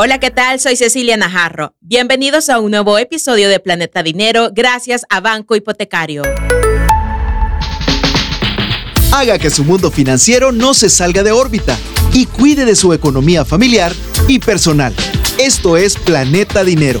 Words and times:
Hola, 0.00 0.20
¿qué 0.20 0.30
tal? 0.30 0.60
Soy 0.60 0.76
Cecilia 0.76 1.16
Najarro. 1.16 1.74
Bienvenidos 1.80 2.50
a 2.50 2.60
un 2.60 2.70
nuevo 2.70 2.98
episodio 2.98 3.48
de 3.48 3.58
Planeta 3.58 4.04
Dinero 4.04 4.50
gracias 4.54 5.04
a 5.08 5.18
Banco 5.20 5.56
Hipotecario. 5.56 6.22
Haga 9.12 9.40
que 9.40 9.50
su 9.50 9.64
mundo 9.64 9.90
financiero 9.90 10.52
no 10.52 10.72
se 10.72 10.88
salga 10.88 11.24
de 11.24 11.32
órbita 11.32 11.76
y 12.12 12.26
cuide 12.26 12.64
de 12.64 12.76
su 12.76 12.92
economía 12.92 13.44
familiar 13.44 13.90
y 14.28 14.38
personal. 14.38 14.94
Esto 15.36 15.76
es 15.76 15.96
Planeta 15.96 16.62
Dinero. 16.62 17.00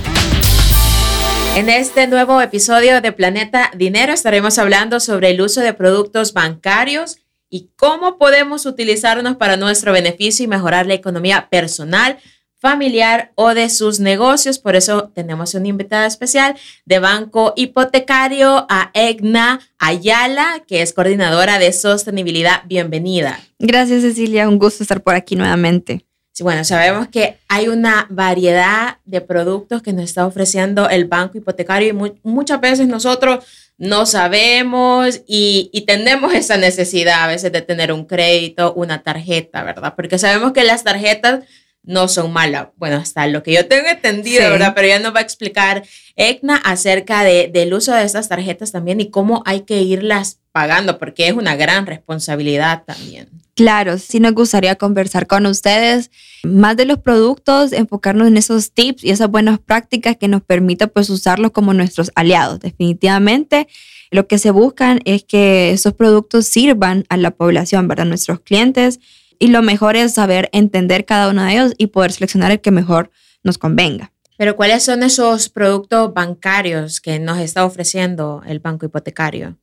En 1.54 1.68
este 1.68 2.08
nuevo 2.08 2.42
episodio 2.42 3.00
de 3.00 3.12
Planeta 3.12 3.70
Dinero 3.76 4.12
estaremos 4.12 4.58
hablando 4.58 4.98
sobre 4.98 5.30
el 5.30 5.40
uso 5.40 5.60
de 5.60 5.72
productos 5.72 6.32
bancarios 6.32 7.18
y 7.48 7.70
cómo 7.76 8.18
podemos 8.18 8.66
utilizarnos 8.66 9.36
para 9.36 9.56
nuestro 9.56 9.92
beneficio 9.92 10.44
y 10.44 10.48
mejorar 10.48 10.86
la 10.88 10.94
economía 10.94 11.48
personal 11.48 12.18
familiar 12.58 13.32
o 13.34 13.54
de 13.54 13.70
sus 13.70 14.00
negocios. 14.00 14.58
Por 14.58 14.76
eso 14.76 15.10
tenemos 15.14 15.54
una 15.54 15.68
invitada 15.68 16.06
especial 16.06 16.56
de 16.84 16.98
Banco 16.98 17.52
Hipotecario 17.56 18.66
a 18.68 18.90
Egna 18.94 19.60
Ayala, 19.78 20.64
que 20.66 20.82
es 20.82 20.92
coordinadora 20.92 21.58
de 21.58 21.72
sostenibilidad. 21.72 22.62
Bienvenida. 22.66 23.40
Gracias, 23.58 24.02
Cecilia. 24.02 24.48
Un 24.48 24.58
gusto 24.58 24.82
estar 24.82 25.02
por 25.02 25.14
aquí 25.14 25.36
nuevamente. 25.36 26.04
Sí, 26.32 26.44
bueno, 26.44 26.62
sabemos 26.62 27.08
que 27.08 27.38
hay 27.48 27.66
una 27.66 28.06
variedad 28.10 28.98
de 29.04 29.20
productos 29.20 29.82
que 29.82 29.92
nos 29.92 30.04
está 30.04 30.24
ofreciendo 30.24 30.88
el 30.88 31.06
Banco 31.06 31.36
Hipotecario 31.36 31.88
y 31.88 32.12
muchas 32.22 32.60
veces 32.60 32.86
nosotros 32.86 33.44
no 33.76 34.06
sabemos 34.06 35.22
y, 35.26 35.68
y, 35.72 35.80
tenemos 35.82 36.34
esa 36.34 36.56
necesidad 36.56 37.24
a 37.24 37.26
veces 37.26 37.50
de 37.50 37.62
tener 37.62 37.92
un 37.92 38.04
crédito, 38.04 38.72
una 38.74 39.02
tarjeta, 39.02 39.64
¿verdad? 39.64 39.94
Porque 39.96 40.18
sabemos 40.18 40.52
que 40.52 40.64
las 40.64 40.84
tarjetas 40.84 41.44
no 41.88 42.06
son 42.06 42.32
malas. 42.32 42.68
Bueno, 42.76 42.96
hasta 42.96 43.26
lo 43.26 43.42
que 43.42 43.54
yo 43.54 43.66
tengo 43.66 43.88
entendido, 43.88 44.50
¿verdad? 44.50 44.74
Pero 44.76 44.88
ya 44.88 44.98
nos 44.98 45.14
va 45.14 45.20
a 45.20 45.22
explicar 45.22 45.84
ECNA 46.16 46.56
acerca 46.56 47.24
de, 47.24 47.48
del 47.50 47.72
uso 47.72 47.94
de 47.94 48.04
estas 48.04 48.28
tarjetas 48.28 48.72
también 48.72 49.00
y 49.00 49.10
cómo 49.10 49.42
hay 49.46 49.62
que 49.62 49.80
irlas 49.80 50.38
pagando, 50.52 50.98
porque 50.98 51.28
es 51.28 51.32
una 51.32 51.56
gran 51.56 51.86
responsabilidad 51.86 52.84
también. 52.84 53.28
Claro, 53.54 53.96
sí 53.96 54.20
nos 54.20 54.34
gustaría 54.34 54.76
conversar 54.76 55.26
con 55.26 55.46
ustedes 55.46 56.10
más 56.44 56.76
de 56.76 56.84
los 56.84 56.98
productos, 56.98 57.72
enfocarnos 57.72 58.28
en 58.28 58.36
esos 58.36 58.72
tips 58.72 59.02
y 59.02 59.10
esas 59.10 59.30
buenas 59.30 59.58
prácticas 59.58 60.16
que 60.18 60.28
nos 60.28 60.42
permita 60.42 60.88
pues 60.88 61.08
usarlos 61.08 61.52
como 61.52 61.72
nuestros 61.72 62.12
aliados. 62.14 62.60
Definitivamente 62.60 63.66
lo 64.10 64.26
que 64.26 64.38
se 64.38 64.50
buscan 64.50 65.00
es 65.06 65.24
que 65.24 65.70
esos 65.72 65.94
productos 65.94 66.46
sirvan 66.46 67.04
a 67.08 67.16
la 67.16 67.30
población, 67.30 67.88
¿verdad? 67.88 68.04
Nuestros 68.04 68.40
clientes 68.40 69.00
y 69.38 69.48
lo 69.48 69.62
mejor 69.62 69.96
es 69.96 70.14
saber 70.14 70.48
entender 70.52 71.04
cada 71.04 71.28
uno 71.30 71.44
de 71.44 71.52
ellos 71.52 71.74
y 71.78 71.88
poder 71.88 72.12
seleccionar 72.12 72.50
el 72.50 72.60
que 72.60 72.70
mejor 72.70 73.10
nos 73.42 73.58
convenga. 73.58 74.12
Pero 74.36 74.56
¿cuáles 74.56 74.84
son 74.84 75.02
esos 75.02 75.48
productos 75.48 76.14
bancarios 76.14 77.00
que 77.00 77.18
nos 77.18 77.38
está 77.38 77.64
ofreciendo 77.64 78.42
el 78.46 78.60
banco 78.60 78.86
hipotecario? 78.86 79.58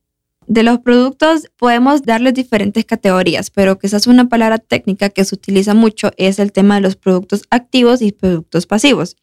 De 0.47 0.63
los 0.63 0.79
productos 0.79 1.49
podemos 1.57 2.03
darles 2.03 2.33
diferentes 2.33 2.85
categorías, 2.85 3.49
pero 3.49 3.79
quizás 3.79 4.05
una 4.05 4.29
palabra 4.29 4.59
técnica 4.59 5.09
que 5.09 5.23
se 5.23 5.33
utiliza 5.33 5.73
mucho 5.73 6.11
es 6.17 6.39
el 6.39 6.51
tema 6.51 6.75
de 6.75 6.81
los 6.81 6.95
productos 6.95 7.43
activos 7.49 8.01
y 8.01 8.11
productos 8.11 8.67
pasivos. 8.67 9.15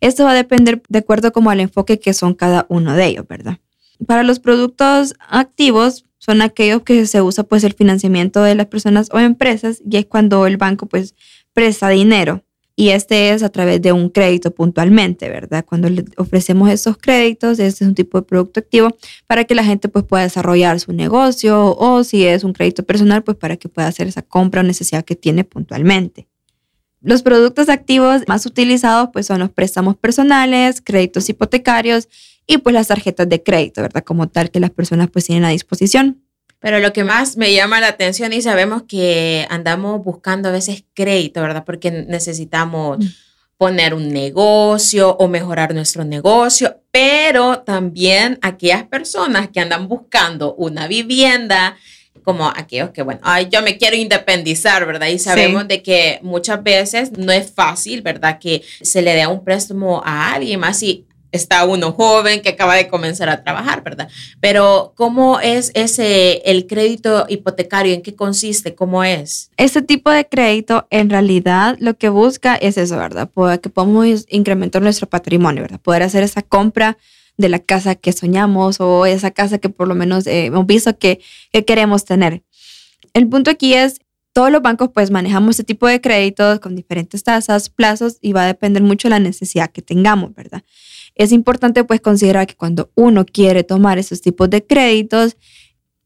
Esto 0.00 0.24
va 0.24 0.30
a 0.30 0.34
depender 0.34 0.82
de 0.88 1.00
acuerdo 1.00 1.32
como 1.32 1.50
al 1.50 1.60
enfoque 1.60 1.98
que 1.98 2.14
son 2.14 2.34
cada 2.34 2.66
uno 2.68 2.94
de 2.94 3.06
ellos, 3.06 3.26
¿verdad? 3.28 3.58
Para 4.06 4.22
los 4.22 4.40
productos 4.40 5.14
activos 5.28 6.04
son 6.18 6.42
aquellos 6.42 6.82
que 6.82 7.06
se 7.06 7.22
usa 7.22 7.44
pues 7.44 7.64
el 7.64 7.74
financiamiento 7.74 8.42
de 8.42 8.54
las 8.54 8.66
personas 8.66 9.08
o 9.12 9.18
empresas 9.18 9.80
y 9.88 9.96
es 9.98 10.06
cuando 10.06 10.46
el 10.46 10.56
banco 10.56 10.86
pues 10.86 11.14
presta 11.52 11.88
dinero 11.88 12.42
y 12.76 12.88
este 12.88 13.30
es 13.30 13.42
a 13.42 13.50
través 13.50 13.80
de 13.82 13.92
un 13.92 14.08
crédito 14.08 14.50
puntualmente, 14.52 15.28
¿verdad? 15.28 15.64
Cuando 15.64 15.88
le 15.88 16.04
ofrecemos 16.16 16.70
esos 16.70 16.96
créditos, 16.96 17.58
este 17.60 17.84
es 17.84 17.88
un 17.88 17.94
tipo 17.94 18.18
de 18.18 18.26
producto 18.26 18.60
activo 18.60 18.96
para 19.26 19.44
que 19.44 19.54
la 19.54 19.62
gente 19.62 19.88
pues 19.88 20.04
pueda 20.04 20.24
desarrollar 20.24 20.80
su 20.80 20.92
negocio 20.92 21.76
o 21.76 22.02
si 22.02 22.24
es 22.24 22.42
un 22.42 22.52
crédito 22.52 22.82
personal 22.82 23.22
pues 23.22 23.36
para 23.36 23.56
que 23.56 23.68
pueda 23.68 23.86
hacer 23.86 24.08
esa 24.08 24.22
compra 24.22 24.60
o 24.60 24.64
necesidad 24.64 25.04
que 25.04 25.14
tiene 25.14 25.44
puntualmente. 25.44 26.26
Los 27.00 27.22
productos 27.22 27.68
activos 27.68 28.22
más 28.26 28.46
utilizados 28.46 29.10
pues 29.12 29.26
son 29.26 29.38
los 29.38 29.50
préstamos 29.50 29.96
personales, 29.96 30.80
créditos 30.80 31.28
hipotecarios 31.28 32.08
y 32.46 32.58
pues 32.58 32.74
las 32.74 32.88
tarjetas 32.88 33.28
de 33.28 33.42
crédito, 33.42 33.82
¿verdad? 33.82 34.04
Como 34.04 34.28
tal 34.28 34.50
que 34.50 34.60
las 34.60 34.70
personas 34.70 35.08
pues 35.10 35.26
tienen 35.26 35.44
a 35.44 35.50
disposición. 35.50 36.22
Pero 36.64 36.78
lo 36.78 36.92
que 36.92 37.04
más 37.04 37.36
me 37.36 37.52
llama 37.52 37.80
la 37.80 37.88
atención 37.88 38.32
y 38.32 38.40
sabemos 38.40 38.84
que 38.88 39.46
andamos 39.50 40.02
buscando 40.02 40.48
a 40.48 40.52
veces 40.52 40.84
crédito, 40.94 41.42
¿verdad? 41.42 41.64
Porque 41.66 41.90
necesitamos 41.90 42.98
mm. 42.98 43.08
poner 43.58 43.92
un 43.92 44.12
negocio 44.12 45.14
o 45.16 45.28
mejorar 45.28 45.74
nuestro 45.74 46.04
negocio, 46.04 46.80
pero 46.90 47.58
también 47.60 48.38
aquellas 48.40 48.84
personas 48.84 49.48
que 49.48 49.60
andan 49.60 49.88
buscando 49.88 50.54
una 50.54 50.88
vivienda, 50.88 51.76
como 52.22 52.48
aquellos 52.48 52.90
que, 52.90 53.02
bueno, 53.02 53.20
ay, 53.22 53.48
yo 53.50 53.60
me 53.60 53.76
quiero 53.76 53.96
independizar, 53.96 54.86
¿verdad? 54.86 55.08
Y 55.08 55.18
sabemos 55.18 55.68
de 55.68 55.82
que 55.82 56.18
muchas 56.22 56.62
veces 56.62 57.12
no 57.12 57.30
es 57.30 57.52
fácil, 57.52 58.00
¿verdad? 58.00 58.38
Que 58.38 58.62
se 58.80 59.02
le 59.02 59.14
dé 59.14 59.26
un 59.26 59.44
préstamo 59.44 60.02
a 60.02 60.32
alguien 60.32 60.60
más 60.60 60.82
y 60.82 61.06
está 61.34 61.64
uno 61.64 61.92
joven 61.92 62.42
que 62.42 62.50
acaba 62.50 62.76
de 62.76 62.88
comenzar 62.88 63.28
a 63.28 63.42
trabajar, 63.42 63.82
¿verdad? 63.82 64.08
Pero 64.40 64.92
¿cómo 64.96 65.40
es 65.40 65.72
ese 65.74 66.42
el 66.44 66.66
crédito 66.66 67.26
hipotecario? 67.28 67.92
¿En 67.92 68.02
qué 68.02 68.14
consiste? 68.14 68.74
¿Cómo 68.74 69.02
es? 69.02 69.50
Este 69.56 69.82
tipo 69.82 70.10
de 70.10 70.28
crédito 70.28 70.86
en 70.90 71.10
realidad 71.10 71.76
lo 71.80 71.94
que 71.94 72.08
busca 72.08 72.54
es 72.54 72.78
eso, 72.78 72.96
¿verdad? 72.96 73.28
Poder 73.28 73.60
que 73.60 73.68
podamos 73.68 74.26
incrementar 74.28 74.80
nuestro 74.80 75.08
patrimonio, 75.08 75.62
¿verdad? 75.62 75.80
Poder 75.80 76.04
hacer 76.04 76.22
esa 76.22 76.42
compra 76.42 76.98
de 77.36 77.48
la 77.48 77.58
casa 77.58 77.96
que 77.96 78.12
soñamos 78.12 78.80
o 78.80 79.04
esa 79.04 79.32
casa 79.32 79.58
que 79.58 79.68
por 79.68 79.88
lo 79.88 79.96
menos 79.96 80.28
eh, 80.28 80.46
hemos 80.46 80.66
visto 80.66 80.96
que, 80.96 81.20
que 81.52 81.64
queremos 81.64 82.04
tener. 82.04 82.44
El 83.12 83.28
punto 83.28 83.50
aquí 83.50 83.74
es 83.74 84.00
todos 84.32 84.50
los 84.50 84.62
bancos 84.62 84.90
pues 84.92 85.10
manejamos 85.10 85.50
este 85.50 85.64
tipo 85.64 85.86
de 85.86 86.00
créditos 86.00 86.60
con 86.60 86.76
diferentes 86.76 87.22
tasas, 87.22 87.70
plazos 87.70 88.18
y 88.20 88.32
va 88.32 88.42
a 88.42 88.46
depender 88.46 88.82
mucho 88.82 89.08
de 89.08 89.10
la 89.10 89.20
necesidad 89.20 89.70
que 89.70 89.80
tengamos, 89.80 90.34
¿verdad? 90.34 90.62
Es 91.14 91.32
importante 91.32 91.84
pues 91.84 92.00
considerar 92.00 92.46
que 92.46 92.56
cuando 92.56 92.90
uno 92.94 93.24
quiere 93.24 93.64
tomar 93.64 93.98
esos 93.98 94.20
tipos 94.20 94.50
de 94.50 94.64
créditos, 94.64 95.36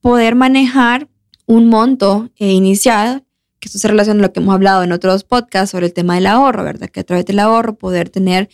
poder 0.00 0.34
manejar 0.34 1.08
un 1.46 1.69
monto 1.69 2.30
eh, 2.36 2.52
inicial, 2.52 3.24
que 3.58 3.68
esto 3.68 3.78
se 3.78 3.88
relaciona 3.88 4.20
a 4.20 4.26
lo 4.26 4.32
que 4.32 4.41
hemos 4.41 4.54
hablado 4.54 4.82
en 4.82 4.92
otros 4.92 5.24
podcasts 5.24 5.70
sobre 5.70 5.86
el 5.86 5.92
tema 5.92 6.14
del 6.14 6.26
ahorro, 6.26 6.62
¿verdad? 6.62 6.88
Que 6.88 7.00
a 7.00 7.04
través 7.04 7.24
del 7.26 7.38
ahorro 7.38 7.76
poder 7.76 8.10
tener, 8.10 8.48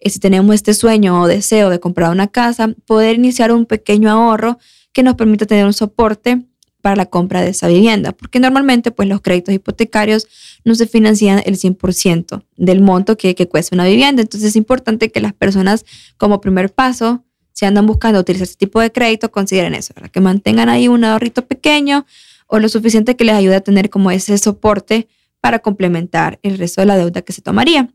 eh, 0.00 0.10
si 0.10 0.18
tenemos 0.18 0.54
este 0.54 0.74
sueño 0.74 1.20
o 1.22 1.26
deseo 1.28 1.70
de 1.70 1.80
comprar 1.80 2.10
una 2.10 2.26
casa, 2.26 2.74
poder 2.86 3.16
iniciar 3.16 3.52
un 3.52 3.66
pequeño 3.66 4.10
ahorro 4.10 4.58
que 4.92 5.02
nos 5.02 5.14
permita 5.14 5.46
tener 5.46 5.64
un 5.64 5.72
soporte 5.72 6.42
para 6.80 6.96
la 6.96 7.06
compra 7.06 7.42
de 7.42 7.50
esa 7.50 7.68
vivienda, 7.68 8.12
porque 8.12 8.40
normalmente 8.40 8.90
pues 8.90 9.08
los 9.08 9.20
créditos 9.20 9.54
hipotecarios 9.54 10.26
no 10.64 10.74
se 10.74 10.86
financian 10.86 11.42
el 11.44 11.56
100% 11.56 12.44
del 12.56 12.80
monto 12.80 13.16
que, 13.16 13.34
cuesta 13.48 13.76
una 13.76 13.84
vivienda. 13.84 14.22
Entonces 14.22 14.50
es 14.50 14.56
importante 14.56 15.10
que 15.10 15.20
las 15.20 15.32
personas 15.32 15.84
como 16.16 16.40
primer 16.40 16.72
paso, 16.72 17.24
si 17.52 17.64
andan 17.64 17.86
buscando 17.86 18.20
utilizar 18.20 18.44
este 18.44 18.56
tipo 18.56 18.80
de 18.80 18.92
crédito, 18.92 19.30
consideren 19.30 19.74
eso, 19.74 19.94
que 20.12 20.20
mantengan 20.20 20.68
ahí 20.68 20.88
un 20.88 21.04
ahorrito 21.04 21.46
pequeño 21.46 22.06
o 22.46 22.58
lo 22.58 22.68
suficiente 22.68 23.16
que 23.16 23.24
les 23.24 23.34
ayude 23.34 23.56
a 23.56 23.60
tener 23.60 23.90
como 23.90 24.10
ese 24.10 24.36
soporte 24.38 25.08
para 25.40 25.60
complementar 25.60 26.38
el 26.42 26.58
resto 26.58 26.80
de 26.80 26.86
la 26.86 26.96
deuda 26.96 27.22
que 27.22 27.32
se 27.32 27.42
tomaría. 27.42 27.88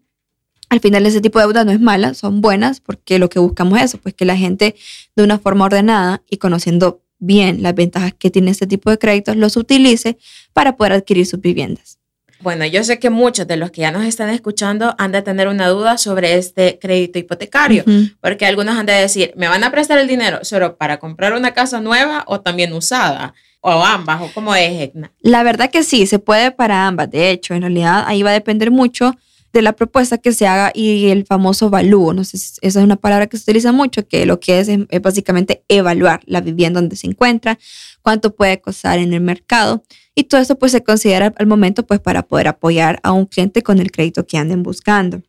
Al 0.70 0.80
final 0.80 1.06
ese 1.06 1.22
tipo 1.22 1.40
de 1.40 1.46
deuda 1.46 1.64
no 1.64 1.72
es 1.72 1.80
mala, 1.80 2.14
son 2.14 2.42
buenas 2.42 2.80
porque 2.80 3.20
lo 3.20 3.30
que 3.30 3.40
buscamos 3.40 3.78
es 3.80 3.86
eso, 3.86 3.98
pues 4.00 4.16
que 4.16 4.26
la 4.26 4.36
gente 4.36 4.76
de 5.16 5.24
una 5.24 5.38
forma 5.38 5.66
ordenada 5.66 6.24
y 6.30 6.38
conociendo 6.38 7.05
bien 7.20 7.64
las 7.64 7.76
ventajas 7.76 8.14
que 8.14 8.30
tiene 8.30 8.52
este 8.52 8.68
tipo 8.68 8.90
de 8.90 8.98
créditos, 8.98 9.36
los 9.36 9.58
utilice 9.58 10.18
para 10.54 10.76
poder 10.76 10.94
adquirir 10.94 11.26
sus 11.26 11.42
viviendas. 11.42 12.00
Bueno, 12.42 12.66
yo 12.66 12.84
sé 12.84 13.00
que 13.00 13.10
muchos 13.10 13.48
de 13.48 13.58
los 13.58 13.72
que 13.72 13.82
ya 13.82 13.92
nos 13.92 14.04
están 14.04 14.30
escuchando 14.30 14.94
han 14.98 15.12
de 15.12 15.22
tener 15.22 15.48
una 15.48 15.68
duda 15.70 15.98
sobre 15.98 16.36
este 16.36 16.78
crédito 16.80 17.18
hipotecario, 17.18 17.84
porque 18.22 18.46
algunos 18.46 18.78
han 18.78 18.86
de 18.86 18.94
decir, 18.94 19.34
¿me 19.36 19.48
van 19.48 19.64
a 19.64 19.72
prestar 19.72 19.98
el 19.98 20.08
dinero 20.08 20.40
solo 20.44 20.78
para 20.78 20.98
comprar 20.98 21.34
una 21.34 21.54
casa 21.54 21.82
nueva 21.82 22.24
o 22.28 22.42
también 22.42 22.74
usada? 22.74 23.34
O 23.62 23.84
ambas, 23.84 24.22
o 24.22 24.32
cómo 24.32 24.54
es, 24.54 24.92
La 25.22 25.42
verdad 25.42 25.72
que 25.72 25.82
sí, 25.82 26.06
se 26.06 26.20
puede 26.20 26.52
para 26.52 26.86
ambas. 26.86 27.10
De 27.10 27.32
hecho, 27.32 27.56
en 27.56 27.62
realidad 27.62 28.04
ahí 28.06 28.22
va 28.22 28.30
a 28.30 28.34
depender 28.34 28.70
mucho 28.70 29.16
de 29.56 29.62
la 29.62 29.74
propuesta 29.74 30.18
que 30.18 30.34
se 30.34 30.48
haga 30.48 30.72
y 30.76 31.08
el 31.08 31.26
famoso 31.26 31.70
valúo. 31.70 32.14
No 32.14 32.26
sé, 32.26 32.36
esa 32.36 32.60
es 32.62 32.76
una 32.76 32.98
palabra 32.98 33.28
que 33.28 33.38
se 33.38 33.44
utiliza 33.44 33.72
mucho, 33.72 34.06
que 34.06 34.26
lo 34.26 34.42
que 34.42 34.60
es, 34.60 34.68
es 34.68 35.02
básicamente 35.02 35.64
evaluar 35.70 36.22
la 36.26 36.42
vivienda 36.42 36.82
donde 36.82 36.98
se 36.98 37.08
encuentra, 37.08 37.58
cuánto 38.02 38.36
puede 38.36 38.60
costar 38.60 39.00
en 39.00 39.14
el 39.14 39.22
mercado 39.22 39.82
y 40.14 40.26
todo 40.26 40.42
eso 40.42 40.58
pues 40.58 40.74
se 40.74 40.84
considera 40.84 41.34
al 41.38 41.48
momento 41.48 41.86
pues 41.86 42.02
para 42.02 42.24
poder 42.24 42.50
apoyar 42.50 43.00
a 43.02 43.14
un 43.14 43.26
cliente 43.26 43.64
con 43.64 43.80
el 43.80 43.92
crédito 43.92 44.28
que 44.28 44.38
anden 44.38 44.62
buscando. 44.62 45.22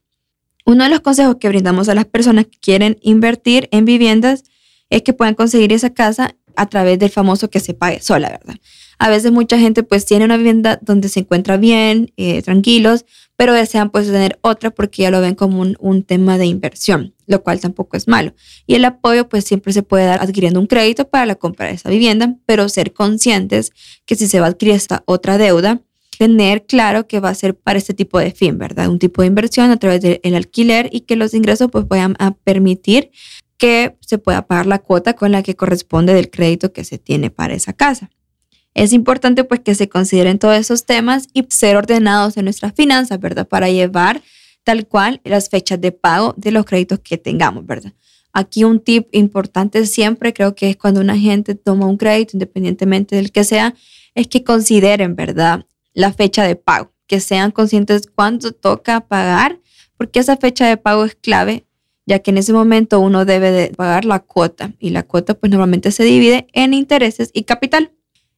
Uno 0.65 0.83
de 0.83 0.91
los 0.91 1.01
consejos 1.01 1.37
que 1.37 1.49
brindamos 1.49 1.89
a 1.89 1.95
las 1.95 2.07
personas 2.07 2.47
que 2.47 2.59
quieren 2.59 2.99
invertir 3.03 3.69
en 3.71 3.85
viviendas 3.85 4.43
es 4.91 5.03
que 5.03 5.13
puedan 5.13 5.37
conseguir 5.37 5.73
esa 5.73 5.91
casa 5.91 6.35
a 6.57 6.67
través 6.67 6.99
del 6.99 7.11
famoso 7.11 7.49
que 7.49 7.61
se 7.61 7.75
pague 7.75 8.01
sola, 8.01 8.31
¿verdad? 8.31 8.57
A 8.99 9.11
veces 9.11 9.31
mucha 9.31 9.59
gente 9.59 9.83
pues 9.83 10.07
tiene 10.07 10.25
una 10.25 10.37
vivienda 10.37 10.79
donde 10.81 11.09
se 11.09 11.21
encuentra 11.21 11.57
bien, 11.59 12.13
eh, 12.17 12.41
tranquilos, 12.43 13.05
pero 13.37 13.53
desean 13.53 13.91
pues 13.91 14.07
tener 14.07 14.39
otra 14.41 14.71
porque 14.71 15.03
ya 15.03 15.11
lo 15.11 15.21
ven 15.21 15.35
como 15.35 15.61
un, 15.61 16.03
tema 16.03 16.39
de 16.39 16.47
inversión, 16.47 17.15
lo 17.27 17.43
cual 17.43 17.61
tampoco 17.61 17.97
es 17.97 18.09
malo. 18.09 18.35
Y 18.67 18.75
el 18.75 18.85
apoyo 18.85 19.29
pues 19.29 19.45
siempre 19.45 19.73
se 19.73 19.83
puede 19.83 20.07
dar 20.07 20.23
adquiriendo 20.23 20.59
un 20.61 20.67
crédito 20.67 21.09
para 21.09 21.27
la 21.27 21.35
compra 21.35 21.67
de 21.67 21.75
esa 21.75 21.91
vivienda, 21.91 22.37
pero 22.47 22.69
ser 22.69 22.95
conscientes 22.95 23.73
que 24.07 24.15
si 24.15 24.27
se 24.29 24.41
va 24.41 24.47
a 24.47 24.51
adquirir 24.51 24.75
esta 24.75 25.03
otra 25.07 25.37
deuda, 25.37 25.83
tener 26.19 26.65
claro 26.65 27.07
que 27.07 27.21
va 27.21 27.29
a 27.29 27.35
ser 27.35 27.55
para 27.55 27.79
este 27.79 27.93
tipo 27.93 28.19
de 28.19 28.31
fin, 28.31 28.57
¿verdad? 28.57 28.89
Un 28.89 28.99
tipo 28.99 29.21
de 29.21 29.29
inversión 29.29 29.71
a 29.71 29.77
través 29.77 30.01
del 30.01 30.35
alquiler 30.35 30.89
y 30.91 31.01
que 31.01 31.17
los 31.17 31.35
ingresos 31.35 31.69
pues 31.71 31.87
vayan 31.87 32.17
a 32.19 32.33
permitir 32.33 33.11
que 33.59 33.97
se 34.01 34.19
pueda 34.19 34.47
pagar 34.47 34.67
la 34.67 34.79
cuota 34.79 35.15
con 35.15 35.33
la 35.33 35.43
que 35.43 35.57
corresponde 35.57 36.15
del 36.15 36.31
crédito 36.31 36.73
que 36.73 36.85
se 36.85 36.99
tiene 36.99 37.31
para 37.31 37.55
esa 37.55 37.73
casa. 37.73 38.11
Es 38.77 38.93
importante 38.93 39.43
pues 39.43 39.61
que 39.61 39.75
se 39.75 39.89
consideren 39.89 40.39
todos 40.39 40.55
esos 40.55 40.85
temas 40.85 41.29
y 41.33 41.47
ser 41.49 41.77
ordenados 41.77 42.37
en 42.37 42.45
nuestras 42.45 42.75
finanzas, 42.75 43.19
¿verdad? 43.19 43.49
Para 43.49 43.71
llevar 43.71 44.21
tal 44.65 44.87
cual 44.87 45.23
las 45.25 45.49
fechas 45.49 45.81
de 45.81 45.93
pago 45.93 46.35
de 46.37 46.51
los 46.51 46.67
créditos 46.67 47.01
que 47.01 47.17
tengamos, 47.17 47.65
¿verdad? 47.65 47.95
Aquí 48.35 48.65
un 48.65 48.81
tip 48.81 49.09
importante 49.13 49.87
siempre 49.87 50.35
creo 50.35 50.55
que 50.55 50.69
es 50.69 50.77
cuando 50.77 51.01
una 51.01 51.17
gente 51.17 51.55
toma 51.55 51.87
un 51.87 51.97
crédito, 51.97 52.33
independientemente 52.35 53.17
del 53.17 53.33
que 53.33 53.45
sea, 53.45 53.75
es 54.15 54.29
que 54.29 54.45
consideren, 54.45 55.17
¿verdad? 55.17 55.65
La 55.95 56.13
fecha 56.13 56.45
de 56.45 56.57
pago, 56.57 56.93
que 57.07 57.21
sean 57.21 57.53
conscientes 57.53 58.07
cuándo 58.15 58.53
toca 58.53 59.01
pagar, 59.01 59.59
porque 59.97 60.19
esa 60.19 60.37
fecha 60.37 60.69
de 60.69 60.77
pago 60.77 61.07
es 61.07 61.15
clave 61.15 61.65
ya 62.05 62.19
que 62.19 62.31
en 62.31 62.37
ese 62.39 62.53
momento 62.53 63.01
uno 63.01 63.25
debe 63.25 63.51
de 63.51 63.69
pagar 63.71 64.05
la 64.05 64.21
cuota 64.21 64.75
y 64.79 64.91
la 64.91 65.03
cuota 65.03 65.33
pues 65.33 65.51
normalmente 65.51 65.91
se 65.91 66.05
divide 66.05 66.47
en 66.53 66.75
intereses 66.75 67.31
y 67.33 67.45
capital. 67.45 67.91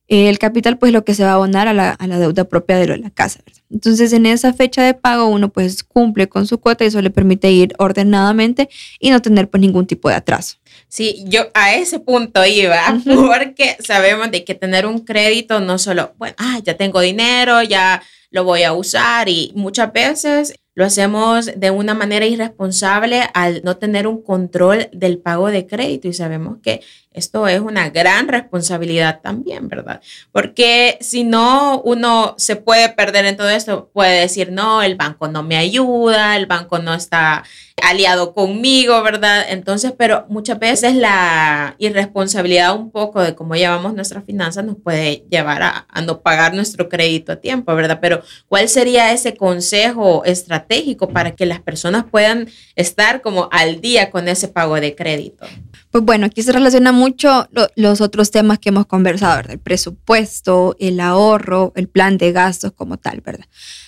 El 0.08 0.38
capital 0.38 0.78
pues 0.78 0.93
lo 0.93 1.05
que 1.05 1.14
se 1.14 1.22
va 1.22 1.31
a 1.31 1.34
abonar 1.34 1.69
a 1.69 1.75
la, 1.75 1.90
a 1.90 2.06
la 2.06 2.19
deuda 2.19 2.44
propia 2.44 2.76
de 2.78 2.96
la 2.96 3.10
casa. 3.10 3.40
Entonces 3.70 4.12
en 4.12 4.26
esa 4.26 4.52
fecha 4.55 4.82
de 4.82 4.94
pago 4.94 5.26
uno 5.26 5.50
pues 5.50 5.84
cumple 5.84 6.28
con 6.28 6.46
su 6.46 6.58
cuota 6.58 6.84
y 6.84 6.88
eso 6.88 7.02
le 7.02 7.10
permite 7.10 7.50
ir 7.50 7.75
ordenadamente 7.78 8.69
y 8.99 9.10
no 9.10 9.20
tener 9.20 9.49
pues 9.50 9.60
ningún 9.60 9.87
tipo 9.87 10.08
de 10.08 10.14
atraso. 10.14 10.56
Sí, 10.88 11.25
yo 11.26 11.49
a 11.52 11.75
ese 11.75 12.00
punto 12.00 12.44
iba, 12.46 12.99
porque 13.05 13.76
sabemos 13.81 14.31
de 14.31 14.44
que 14.44 14.55
tener 14.55 14.87
un 14.87 15.00
crédito 15.00 15.60
no 15.60 15.78
solo, 15.78 16.14
bueno, 16.16 16.34
ah, 16.38 16.61
ya 16.64 16.76
tengo 16.76 17.00
dinero, 17.00 17.62
ya 17.62 18.02
lo 18.31 18.44
voy 18.44 18.62
a 18.62 18.72
usar 18.72 19.28
y 19.28 19.52
muchas 19.54 19.93
veces 19.93 20.54
lo 20.78 20.84
hacemos 20.84 21.50
de 21.56 21.72
una 21.72 21.92
manera 21.92 22.25
irresponsable 22.25 23.28
al 23.34 23.62
no 23.64 23.78
tener 23.78 24.06
un 24.06 24.22
control 24.22 24.88
del 24.92 25.19
pago 25.19 25.48
de 25.48 25.66
crédito 25.66 26.06
y 26.06 26.12
sabemos 26.12 26.58
que 26.62 26.82
esto 27.12 27.48
es 27.48 27.58
una 27.58 27.90
gran 27.90 28.28
responsabilidad 28.28 29.20
también, 29.20 29.66
¿verdad? 29.66 30.00
Porque 30.30 30.96
si 31.00 31.25
no, 31.25 31.80
uno 31.80 32.36
se 32.38 32.54
puede 32.54 32.90
perder 32.90 33.25
en 33.25 33.36
todo 33.36 33.48
esto, 33.48 33.90
puede 33.92 34.20
decir, 34.20 34.52
no, 34.52 34.80
el 34.80 34.94
banco 34.94 35.26
no 35.26 35.42
me 35.42 35.56
ayuda, 35.56 36.36
el 36.36 36.46
banco 36.46 36.78
no 36.78 36.94
está 36.94 37.42
aliado 37.88 38.35
conmigo, 38.35 39.02
¿verdad? 39.02 39.46
Entonces, 39.49 39.93
pero 39.96 40.26
muchas 40.29 40.58
veces 40.58 40.94
la 40.94 41.75
irresponsabilidad 41.79 42.76
un 42.76 42.90
poco 42.90 43.23
de 43.23 43.35
cómo 43.35 43.55
llevamos 43.56 43.94
nuestras 43.94 44.25
finanzas 44.25 44.64
nos 44.64 44.76
puede 44.76 45.25
llevar 45.31 45.62
a, 45.62 45.87
no 46.05 46.20
pagar 46.20 46.55
nuestro 46.55 46.88
crédito 46.88 47.32
a 47.32 47.37
tiempo, 47.37 47.75
¿verdad? 47.75 47.99
Pero 48.00 48.23
¿cuál 48.46 48.69
sería 48.69 49.12
ese 49.12 49.35
consejo 49.35 50.23
estratégico 50.25 51.08
para 51.08 51.35
que 51.35 51.46
las 51.46 51.61
personas 51.61 52.05
puedan 52.11 52.49
estar 52.76 53.23
como 53.23 53.49
al 53.52 53.81
día 53.81 54.11
con 54.11 54.29
ese 54.29 54.49
pago 54.49 54.79
de 54.79 54.94
crédito? 54.94 55.46
Pues 55.90 56.05
bueno, 56.05 56.26
aquí 56.26 56.43
se 56.43 56.52
relaciona 56.52 56.93
mucho 56.93 57.49
los 57.75 58.00
otros 58.02 58.31
temas 58.31 58.58
que 58.58 58.69
hemos 58.69 58.85
conversado, 58.85 59.37
¿verdad? 59.37 59.52
El 59.52 59.61
presupuesto, 59.61 60.76
el 60.79 61.00
ahorro, 61.00 61.73
el 61.75 61.88
plan 61.88 62.19
de 62.19 62.32
gastos 62.32 62.73
como 62.73 62.99
tal, 62.99 63.23
¿verdad? 63.23 63.46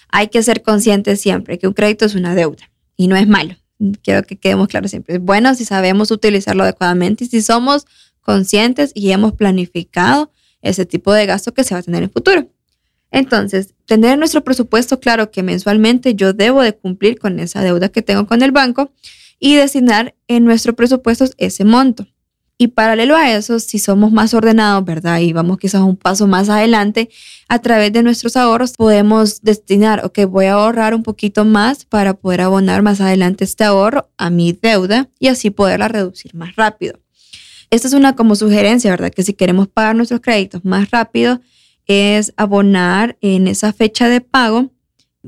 Hay 0.08 0.28
que 0.28 0.42
ser 0.42 0.62
conscientes 0.62 1.20
siempre 1.20 1.58
que 1.58 1.68
un 1.68 1.74
crédito 1.74 2.06
es 2.06 2.14
una 2.14 2.34
deuda 2.34 2.70
y 2.96 3.06
no 3.06 3.16
es 3.16 3.28
malo. 3.28 3.59
Quiero 4.02 4.22
que 4.24 4.36
quedemos 4.36 4.68
claros 4.68 4.90
siempre. 4.90 5.16
Es 5.16 5.20
bueno 5.20 5.54
si 5.54 5.64
sabemos 5.64 6.10
utilizarlo 6.10 6.64
adecuadamente 6.64 7.24
y 7.24 7.28
si 7.28 7.42
somos 7.42 7.86
conscientes 8.20 8.92
y 8.94 9.10
hemos 9.10 9.32
planificado 9.32 10.32
ese 10.62 10.84
tipo 10.84 11.12
de 11.12 11.26
gasto 11.26 11.54
que 11.54 11.64
se 11.64 11.74
va 11.74 11.80
a 11.80 11.82
tener 11.82 12.02
en 12.02 12.04
el 12.04 12.10
futuro. 12.10 12.48
Entonces, 13.10 13.74
tener 13.86 14.18
nuestro 14.18 14.44
presupuesto 14.44 15.00
claro 15.00 15.30
que 15.30 15.42
mensualmente 15.42 16.14
yo 16.14 16.32
debo 16.32 16.62
de 16.62 16.76
cumplir 16.76 17.18
con 17.18 17.40
esa 17.40 17.62
deuda 17.62 17.88
que 17.88 18.02
tengo 18.02 18.26
con 18.26 18.42
el 18.42 18.52
banco 18.52 18.92
y 19.38 19.56
destinar 19.56 20.14
en 20.28 20.44
nuestro 20.44 20.76
presupuesto 20.76 21.24
ese 21.38 21.64
monto. 21.64 22.06
Y 22.62 22.68
paralelo 22.68 23.16
a 23.16 23.32
eso, 23.32 23.58
si 23.58 23.78
somos 23.78 24.12
más 24.12 24.34
ordenados, 24.34 24.84
¿verdad? 24.84 25.20
Y 25.20 25.32
vamos 25.32 25.56
quizás 25.56 25.80
un 25.80 25.96
paso 25.96 26.26
más 26.26 26.50
adelante, 26.50 27.08
a 27.48 27.58
través 27.60 27.90
de 27.90 28.02
nuestros 28.02 28.36
ahorros 28.36 28.74
podemos 28.74 29.40
destinar, 29.40 30.04
ok, 30.04 30.26
voy 30.28 30.44
a 30.44 30.52
ahorrar 30.52 30.94
un 30.94 31.02
poquito 31.02 31.46
más 31.46 31.86
para 31.86 32.12
poder 32.12 32.42
abonar 32.42 32.82
más 32.82 33.00
adelante 33.00 33.44
este 33.44 33.64
ahorro 33.64 34.10
a 34.18 34.28
mi 34.28 34.52
deuda 34.52 35.08
y 35.18 35.28
así 35.28 35.48
poderla 35.48 35.88
reducir 35.88 36.34
más 36.34 36.54
rápido. 36.54 37.00
Esta 37.70 37.88
es 37.88 37.94
una 37.94 38.14
como 38.14 38.36
sugerencia, 38.36 38.90
¿verdad? 38.90 39.10
Que 39.10 39.22
si 39.22 39.32
queremos 39.32 39.66
pagar 39.66 39.96
nuestros 39.96 40.20
créditos 40.20 40.62
más 40.62 40.90
rápido, 40.90 41.40
es 41.86 42.34
abonar 42.36 43.16
en 43.22 43.48
esa 43.48 43.72
fecha 43.72 44.10
de 44.10 44.20
pago 44.20 44.70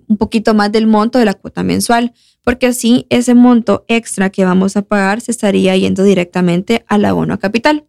un 0.07 0.19
poquito 0.19 0.53
más 0.53 0.71
del 0.71 0.87
monto 0.87 1.19
de 1.19 1.25
la 1.25 1.33
cuota 1.33 1.63
mensual 1.63 2.13
porque 2.45 2.67
así 2.67 3.07
ese 3.11 3.35
monto 3.35 3.85
extra 3.89 4.31
que 4.31 4.45
vamos 4.45 4.77
a 4.77 4.83
pagar 4.83 5.21
se 5.21 5.31
estaría 5.31 5.77
yendo 5.77 6.03
directamente 6.03 6.85
al 6.89 7.05
abono 7.05 7.35
a 7.35 7.39
capital. 7.39 7.85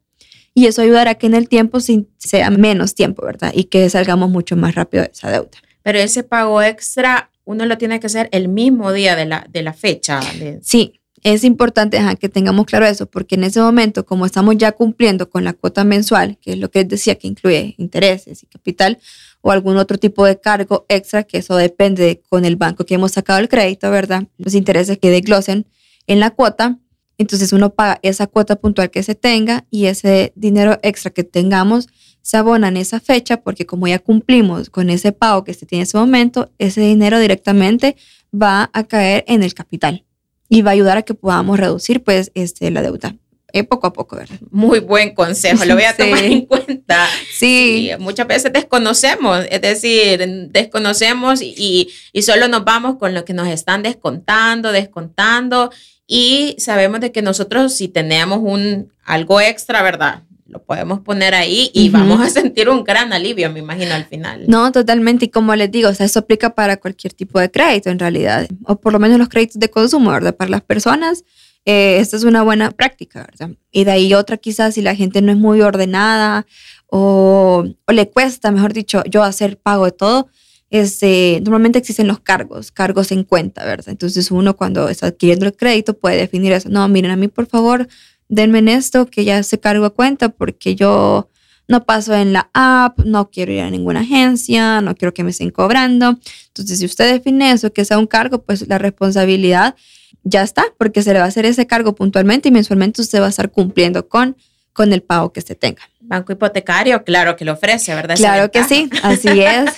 Y 0.56 0.68
eso 0.68 0.84
ayudará 0.84 1.12
a 1.12 1.16
que 1.16 1.26
en 1.26 1.34
el 1.34 1.50
tiempo 1.50 1.80
sea 1.80 2.52
menos 2.52 2.94
tiempo, 2.94 3.26
¿verdad? 3.26 3.52
Y 3.56 3.66
que 3.66 3.90
salgamos 3.90 4.30
mucho 4.30 4.56
más 4.56 4.76
rápido 4.76 5.04
de 5.04 5.10
esa 5.12 5.32
deuda. 5.32 5.50
Pero 5.82 5.98
ese 5.98 6.24
pago 6.24 6.62
extra 6.62 7.32
uno 7.46 7.66
lo 7.66 7.78
tiene 7.78 8.00
que 8.00 8.08
hacer 8.08 8.30
el 8.32 8.48
mismo 8.48 8.92
día 8.94 9.16
de 9.16 9.26
la, 9.26 9.46
de 9.50 9.64
la 9.64 9.74
fecha. 9.74 10.22
Sí, 10.62 11.02
es 11.24 11.44
importante 11.44 12.00
que 12.20 12.30
tengamos 12.30 12.66
claro 12.66 12.86
eso, 12.86 13.06
porque 13.06 13.36
en 13.36 13.46
ese 13.46 13.60
momento, 13.62 14.06
como 14.06 14.26
estamos 14.26 14.58
ya 14.58 14.74
cumpliendo 14.74 15.30
con 15.30 15.44
la 15.44 15.54
cuota 15.54 15.84
mensual, 15.84 16.38
que 16.42 16.54
es 16.54 16.58
lo 16.60 16.70
que 16.70 16.84
decía 16.84 17.16
que 17.16 17.28
incluye 17.28 17.76
intereses 17.78 18.44
y 18.44 18.46
capital, 18.46 19.00
o 19.46 19.52
algún 19.52 19.76
otro 19.76 19.98
tipo 19.98 20.26
de 20.26 20.40
cargo 20.40 20.86
extra, 20.88 21.24
que 21.24 21.40
eso 21.40 21.58
depende 21.58 22.24
con 22.30 22.46
el 22.46 22.56
banco 22.56 22.86
que 22.86 22.96
hemos 22.96 23.12
sacado 23.12 23.40
el 23.40 23.50
crédito, 23.50 23.92
¿verdad? 23.92 24.24
Los 24.38 24.56
intereses 24.56 24.98
que 24.98 25.10
desglosen 25.10 25.68
en 26.08 26.22
la 26.22 26.32
cuota. 26.32 26.80
Entonces 27.18 27.52
uno 27.52 27.74
paga 27.74 28.00
esa 28.04 28.26
cuota 28.26 28.56
puntual 28.56 28.90
que 28.90 29.04
se 29.04 29.16
tenga 29.16 29.66
y 29.70 29.88
ese 29.88 30.32
dinero 30.36 30.80
extra 30.82 31.12
que 31.12 31.26
tengamos 31.26 31.90
se 32.22 32.38
abona 32.38 32.70
en 32.70 32.78
esa 32.78 33.02
fecha 33.02 33.42
porque 33.42 33.66
como 33.66 33.86
ya 33.86 34.00
cumplimos 34.00 34.70
con 34.70 34.90
ese 34.90 35.12
pago 35.12 35.44
que 35.44 35.54
se 35.54 35.66
tiene 35.66 35.82
en 35.82 35.88
ese 35.88 35.98
momento, 35.98 36.50
ese 36.58 36.80
dinero 36.80 37.20
directamente 37.20 37.98
va 38.34 38.70
a 38.72 38.86
caer 38.86 39.26
en 39.28 39.44
el 39.44 39.54
capital 39.54 40.06
y 40.48 40.62
va 40.62 40.72
a 40.72 40.74
ayudar 40.74 40.98
a 40.98 41.02
que 41.02 41.16
podamos 41.16 41.60
reducir 41.60 42.02
pues 42.02 42.32
este, 42.34 42.72
la 42.72 42.82
deuda. 42.82 43.18
Eh, 43.56 43.64
poco 43.64 43.86
a 43.86 43.94
poco, 43.94 44.16
¿verdad? 44.16 44.40
Muy 44.50 44.80
buen 44.80 45.14
consejo, 45.14 45.64
lo 45.66 45.76
voy 45.76 45.84
a 45.84 45.96
tomar 45.98 46.24
en 46.24 46.48
cuenta. 46.48 47.08
Sí. 47.32 47.92
Muchas 48.00 48.26
veces 48.26 48.52
desconocemos, 48.52 49.46
es 49.48 49.62
decir, 49.62 50.50
desconocemos 50.50 51.40
y, 51.44 51.88
y, 52.12 52.22
solo 52.24 52.48
nos 52.48 52.66
vamos 52.66 52.98
con 52.98 53.14
lo 53.14 53.24
que 53.26 53.34
nos 53.34 53.48
están 53.48 53.84
descontando, 53.84 54.72
descontando 54.72 55.70
y 56.08 56.56
sabemos 56.58 57.00
de 57.00 57.12
que 57.12 57.22
nosotros 57.22 57.76
si 57.76 57.88
tenemos 57.90 58.40
un 58.42 58.92
algo 59.06 59.40
extra, 59.40 59.84
¿verdad? 59.84 60.24
Lo 60.48 60.64
podemos 60.64 61.02
poner 61.02 61.36
ahí 61.36 61.70
y 61.76 61.90
vamos 61.90 62.22
a 62.22 62.30
sentir 62.30 62.70
un 62.70 62.84
gran 62.84 63.14
alivio, 63.14 63.52
me 63.52 63.60
imagino, 63.60 63.94
al 63.94 64.06
final. 64.06 64.46
No, 64.48 64.72
totalmente. 64.72 65.26
Y 65.26 65.30
como 65.30 65.56
les 65.56 65.70
digo, 65.70 65.90
o 65.90 65.94
sea, 65.94 66.08
eso 66.08 66.20
aplica 66.20 66.56
para 66.56 66.78
cualquier 66.78 67.14
tipo 67.14 67.40
de 67.40 67.52
crédito 67.52 67.92
en 67.92 68.00
realidad, 68.00 68.48
o 68.66 68.78
por 68.80 68.94
lo 68.94 69.00
menos 69.00 69.20
los 69.20 69.30
créditos 69.30 69.60
de 69.60 69.70
consumo, 69.70 70.10
¿verdad? 70.12 70.36
Para 70.36 70.50
las 70.50 70.62
personas 70.62 71.24
eh, 71.66 71.98
esta 72.00 72.18
es 72.18 72.24
una 72.24 72.44
buena 72.44 72.72
práctica, 72.72 73.26
¿verdad? 73.30 73.56
Y 73.72 73.86
de 73.86 73.92
ahí 73.92 74.14
otra 74.14 74.38
quizás 74.38 74.76
si 74.76 74.82
la 74.82 74.96
gente 74.96 75.22
no 75.22 75.32
es 75.32 75.38
muy 75.38 75.62
ordenada 75.62 76.46
o, 76.88 77.66
le 77.88 78.10
cuesta, 78.10 78.52
mejor 78.52 78.74
dicho, 78.74 79.04
yo 79.06 79.24
hacer 79.24 79.58
pago 79.58 79.86
de 79.86 79.92
todo, 79.92 80.28
este, 80.70 81.40
normalmente 81.44 81.80
existen 81.80 82.08
los 82.08 82.20
cargos, 82.20 82.72
cargos 82.72 83.12
en 83.12 83.24
cuenta, 83.24 83.64
¿verdad? 83.64 83.90
Entonces 83.90 84.30
uno 84.32 84.56
cuando 84.56 84.90
está 84.90 85.08
adquiriendo 85.08 85.46
el 85.46 85.56
crédito 85.56 85.98
puede 85.98 86.18
definir 86.18 86.52
eso, 86.52 86.70
no, 86.70 86.88
miren, 86.90 87.12
a 87.12 87.16
mí 87.16 87.28
por 87.28 87.48
favor, 87.48 87.88
denme 88.28 88.60
en 88.60 88.70
esto 88.70 89.06
que 89.06 89.24
ya 89.24 89.42
se 89.44 89.60
cargo 89.60 89.86
a 89.86 89.94
cuenta 89.94 90.30
porque 90.30 90.76
yo 90.76 91.30
no 91.68 91.86
paso 91.86 92.14
en 92.14 92.34
la 92.34 92.50
app, 92.54 93.00
no 93.06 93.30
quiero 93.30 93.54
ir 93.54 93.62
a 93.62 93.70
ninguna 93.70 94.02
agencia, 94.02 94.82
no 94.82 94.96
quiero 94.96 95.14
que 95.14 95.24
me 95.24 95.30
estén 95.30 95.50
cobrando. 95.50 96.20
Entonces, 96.48 96.80
si 96.80 96.86
usted 96.86 97.12
define 97.14 97.52
eso, 97.52 97.72
que 97.72 97.86
sea 97.86 97.98
un 97.98 98.08
cargo, 98.08 98.44
pues 98.44 98.68
la 98.68 98.78
responsabilidad 98.78 99.76
ya 100.24 100.42
está, 100.42 100.66
porque 100.78 101.04
se 101.04 101.14
le 101.14 101.20
va 101.20 101.26
a 101.26 101.28
hacer 101.28 101.46
ese 101.46 101.68
cargo 101.68 101.96
puntualmente 101.96 102.50
y 102.50 102.52
mensualmente 102.52 103.02
usted 103.02 103.22
va 103.22 103.28
a 103.28 103.30
estar 103.30 103.52
cumpliendo 103.52 104.08
con, 104.08 104.38
con 104.72 104.94
el 104.94 105.02
pago 105.02 105.34
que 105.34 105.42
se 105.42 105.56
tenga. 105.56 105.82
Banco 106.02 106.34
hipotecario, 106.34 107.04
claro 107.04 107.36
que 107.36 107.46
lo 107.46 107.54
ofrece, 107.54 107.94
¿verdad? 107.96 108.16
Claro 108.16 108.52
que 108.52 108.64
sí, 108.64 108.90
así 109.04 109.28
es. 109.30 109.72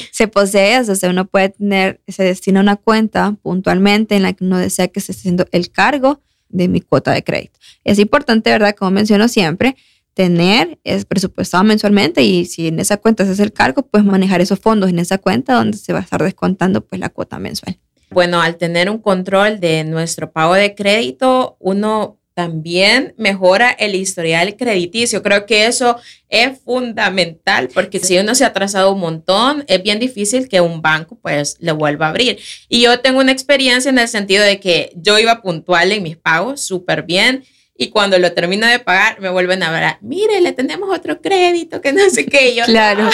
se 0.12 0.28
posee, 0.28 0.78
o 0.80 0.94
sea, 0.94 1.10
uno 1.10 1.26
puede 1.26 1.50
tener, 1.50 2.00
se 2.06 2.24
destina 2.24 2.60
una 2.60 2.76
cuenta 2.76 3.36
puntualmente 3.42 4.16
en 4.16 4.22
la 4.22 4.32
que 4.32 4.44
uno 4.44 4.58
desea 4.58 4.88
que 4.88 5.00
se 5.00 5.12
esté 5.12 5.22
haciendo 5.22 5.46
el 5.52 5.70
cargo 5.70 6.20
de 6.48 6.68
mi 6.68 6.80
cuota 6.80 7.12
de 7.12 7.22
crédito. 7.22 7.58
Es 7.84 7.98
importante, 7.98 8.50
¿verdad? 8.50 8.74
Como 8.76 8.90
menciono 8.90 9.28
siempre, 9.28 9.76
tener 10.14 10.78
es 10.84 11.04
presupuestado 11.04 11.64
mensualmente 11.64 12.22
y 12.22 12.44
si 12.44 12.68
en 12.68 12.80
esa 12.80 12.96
cuenta 12.96 13.24
se 13.24 13.32
hace 13.32 13.42
el 13.42 13.52
cargo, 13.52 13.82
pues 13.82 14.04
manejar 14.04 14.40
esos 14.40 14.58
fondos 14.58 14.90
en 14.90 14.98
esa 14.98 15.18
cuenta 15.18 15.54
donde 15.54 15.78
se 15.78 15.92
va 15.92 16.00
a 16.00 16.02
estar 16.02 16.22
descontando 16.22 16.84
pues 16.84 17.00
la 17.00 17.08
cuota 17.08 17.38
mensual. 17.38 17.78
Bueno, 18.10 18.42
al 18.42 18.56
tener 18.56 18.90
un 18.90 18.98
control 18.98 19.60
de 19.60 19.84
nuestro 19.84 20.32
pago 20.32 20.54
de 20.54 20.74
crédito, 20.74 21.56
uno 21.60 22.20
también 22.34 23.14
mejora 23.18 23.70
el 23.70 23.94
historial 23.94 24.56
crediticio. 24.56 25.22
Creo 25.22 25.46
que 25.46 25.66
eso 25.66 25.96
es 26.28 26.58
fundamental 26.60 27.68
porque 27.74 27.98
si 27.98 28.18
uno 28.18 28.34
se 28.34 28.44
ha 28.44 28.48
atrasado 28.48 28.92
un 28.92 29.00
montón, 29.00 29.64
es 29.68 29.82
bien 29.82 29.98
difícil 29.98 30.48
que 30.48 30.60
un 30.60 30.80
banco 30.80 31.18
pues 31.20 31.56
le 31.60 31.72
vuelva 31.72 32.06
a 32.06 32.08
abrir. 32.10 32.38
Y 32.68 32.80
yo 32.80 33.00
tengo 33.00 33.20
una 33.20 33.32
experiencia 33.32 33.90
en 33.90 33.98
el 33.98 34.08
sentido 34.08 34.42
de 34.42 34.58
que 34.58 34.92
yo 34.96 35.18
iba 35.18 35.42
puntual 35.42 35.92
en 35.92 36.02
mis 36.02 36.16
pagos, 36.16 36.62
súper 36.62 37.02
bien. 37.02 37.44
Y 37.76 37.88
cuando 37.88 38.18
lo 38.18 38.32
termino 38.32 38.66
de 38.66 38.78
pagar, 38.78 39.20
me 39.20 39.30
vuelven 39.30 39.62
a 39.62 39.68
hablar, 39.68 39.98
mire, 40.00 40.40
le 40.40 40.52
tenemos 40.52 40.94
otro 40.94 41.20
crédito, 41.20 41.80
que 41.80 41.92
no 41.92 42.08
sé 42.10 42.26
qué. 42.26 42.54
yo, 42.54 42.64
claro. 42.66 43.08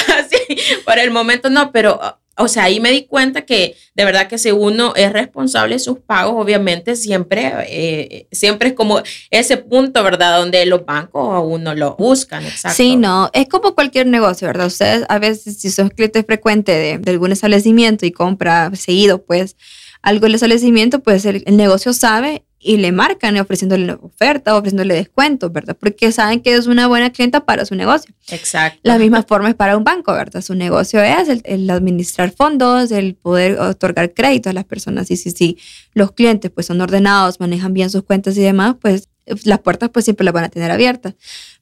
por 0.84 0.98
el 0.98 1.10
momento 1.10 1.50
no, 1.50 1.72
pero 1.72 2.00
o 2.38 2.49
sea, 2.49 2.64
ahí 2.64 2.81
me 2.81 2.90
di 2.90 3.07
cuenta 3.07 3.47
que 3.47 3.76
de 3.95 4.05
verdad 4.05 4.28
que 4.28 4.38
si 4.38 4.50
uno 4.50 4.95
es 4.95 5.12
responsable 5.12 5.76
de 5.76 5.78
sus 5.78 5.99
pagos, 6.00 6.35
obviamente 6.37 6.95
siempre, 6.97 7.52
eh, 7.69 8.26
siempre 8.31 8.69
es 8.69 8.75
como 8.75 9.00
ese 9.31 9.57
punto, 9.57 10.02
¿verdad? 10.02 10.38
Donde 10.38 10.66
los 10.66 10.85
bancos 10.85 11.35
a 11.35 11.40
uno 11.40 11.75
lo 11.75 11.97
buscan, 11.97 12.45
exacto. 12.45 12.76
Sí, 12.76 12.97
no, 12.97 13.31
es 13.33 13.49
como 13.49 13.75
cualquier 13.75 14.07
negocio, 14.07 14.47
¿verdad? 14.49 14.66
Ustedes 14.66 15.05
a 15.09 15.19
veces, 15.19 15.59
si 15.59 15.71
son 15.71 15.88
clientes 15.88 16.25
frecuentes 16.26 16.76
de, 16.76 16.99
de 16.99 17.11
algún 17.11 17.33
establecimiento 17.33 18.05
y 18.05 18.12
compra 18.12 18.71
seguido, 18.75 19.25
pues 19.25 19.57
algo 20.02 20.26
el 20.26 20.34
establecimiento, 20.34 21.00
pues 21.00 21.24
el, 21.24 21.42
el 21.46 21.56
negocio 21.56 21.92
sabe 21.92 22.44
y 22.66 22.78
le 22.78 22.90
marcan 22.90 23.36
ofreciéndole 23.38 23.92
oferta, 24.00 24.56
ofreciéndole 24.56 24.94
descuentos, 24.94 25.52
¿verdad? 25.52 25.76
Porque 25.78 26.10
saben 26.10 26.40
que 26.40 26.54
es 26.54 26.66
una 26.66 26.88
buena 26.88 27.10
clienta 27.10 27.44
para 27.44 27.64
su 27.64 27.74
negocio. 27.74 28.12
Exacto. 28.28 28.80
La 28.82 28.98
misma 28.98 29.22
forma 29.22 29.48
es 29.50 29.54
para 29.54 29.76
un 29.76 29.84
banco, 29.84 30.12
¿verdad? 30.12 30.42
Su 30.42 30.54
negocio 30.54 31.00
es 31.00 31.28
el, 31.44 31.70
administrar 31.70 32.32
fondos, 32.32 32.90
el 32.90 33.14
poder 33.14 33.60
otorgar 33.60 34.12
crédito 34.12 34.50
a 34.50 34.52
las 34.52 34.64
personas. 34.64 35.10
Y 35.10 35.16
si, 35.16 35.30
si 35.30 35.58
los 35.92 36.12
clientes 36.12 36.50
pues 36.50 36.66
son 36.66 36.80
ordenados, 36.80 37.38
manejan 37.40 37.72
bien 37.72 37.88
sus 37.88 38.02
cuentas 38.02 38.36
y 38.36 38.42
demás, 38.42 38.76
pues 38.80 39.08
las 39.44 39.60
puertas 39.60 39.90
pues 39.90 40.04
siempre 40.04 40.24
las 40.24 40.34
van 40.34 40.44
a 40.44 40.48
tener 40.48 40.70
abiertas. 40.70 41.14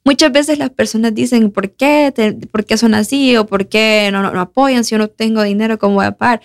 Muchas 0.03 0.31
veces 0.31 0.57
las 0.57 0.69
personas 0.71 1.13
dicen, 1.13 1.51
¿por 1.51 1.71
qué, 1.71 2.13
¿por 2.51 2.65
qué 2.65 2.77
son 2.77 2.93
así? 2.93 3.35
¿O 3.37 3.45
por 3.45 3.67
qué 3.67 4.09
no, 4.11 4.21
no, 4.21 4.39
apoyan? 4.39 4.83
Si 4.83 4.91
yo 4.91 4.97
no 4.97 5.07
tengo 5.07 5.43
dinero, 5.43 5.77
¿cómo 5.77 5.95
voy 5.95 6.05
a 6.05 6.11
pagar? 6.11 6.41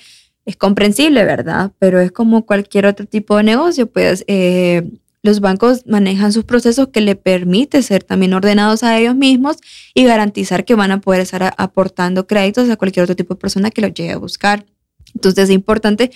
Es 0.51 0.57
comprensible, 0.57 1.25
¿verdad? 1.25 1.73
Pero 1.79 2.01
es 2.01 2.13
como 2.13 2.45
cualquier 2.45 2.87
otro 2.87 3.07
tipo 3.07 3.37
de 3.37 3.45
negocio, 3.45 3.87
pues 3.87 4.25
eh, 4.27 4.91
los 5.23 5.41
bancos 5.41 5.87
manejan 5.87 6.33
sus 6.33 6.45
procesos 6.45 6.89
que 6.89 7.01
le 7.01 7.15
permite 7.15 7.83
ser 7.83 8.03
también 8.03 8.35
ordenados 8.35 8.83
a 8.83 8.99
ellos 8.99 9.15
mismos 9.15 9.59
y 9.95 10.05
garantizar 10.05 10.65
que 10.65 10.75
van 10.75 10.91
a 10.91 11.01
poder 11.01 11.21
estar 11.21 11.55
aportando 11.57 12.27
créditos 12.27 12.69
a 12.69 12.77
cualquier 12.77 13.05
otro 13.05 13.17
tipo 13.17 13.35
de 13.35 13.41
persona 13.41 13.71
que 13.71 13.83
los 13.83 13.95
llegue 13.95 14.13
a 14.13 14.19
buscar. 14.19 14.67
Entonces 15.15 15.45
es 15.45 15.51
importante 15.51 16.11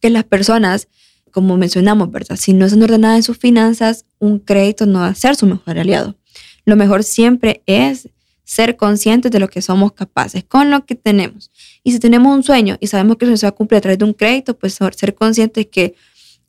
que 0.00 0.10
las 0.10 0.24
personas, 0.24 0.88
como 1.30 1.56
mencionamos, 1.56 2.10
¿verdad? 2.10 2.36
Si 2.36 2.52
no 2.52 2.66
están 2.66 2.82
ordenadas 2.82 3.16
en 3.16 3.22
sus 3.22 3.38
finanzas, 3.38 4.04
un 4.18 4.38
crédito 4.38 4.86
no 4.86 5.00
va 5.00 5.08
a 5.08 5.14
ser 5.14 5.36
su 5.36 5.46
mejor 5.46 5.78
aliado. 5.78 6.16
Lo 6.64 6.76
mejor 6.76 7.02
siempre 7.02 7.62
es 7.66 8.08
ser 8.50 8.76
conscientes 8.76 9.30
de 9.30 9.38
lo 9.38 9.46
que 9.46 9.62
somos 9.62 9.92
capaces 9.92 10.42
con 10.42 10.72
lo 10.72 10.84
que 10.84 10.96
tenemos. 10.96 11.52
Y 11.84 11.92
si 11.92 12.00
tenemos 12.00 12.34
un 12.34 12.42
sueño 12.42 12.76
y 12.80 12.88
sabemos 12.88 13.16
que 13.16 13.24
eso 13.24 13.36
se 13.36 13.46
va 13.46 13.50
a 13.50 13.54
cumplir 13.54 13.78
a 13.78 13.80
través 13.80 13.98
de 13.98 14.04
un 14.04 14.12
crédito, 14.12 14.58
pues 14.58 14.76
ser 14.96 15.14
conscientes 15.14 15.68
que 15.70 15.94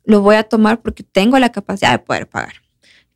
lo 0.02 0.20
voy 0.20 0.34
a 0.34 0.42
tomar 0.42 0.82
porque 0.82 1.04
tengo 1.04 1.38
la 1.38 1.52
capacidad 1.52 1.92
de 1.92 2.00
poder 2.00 2.28
pagar. 2.28 2.54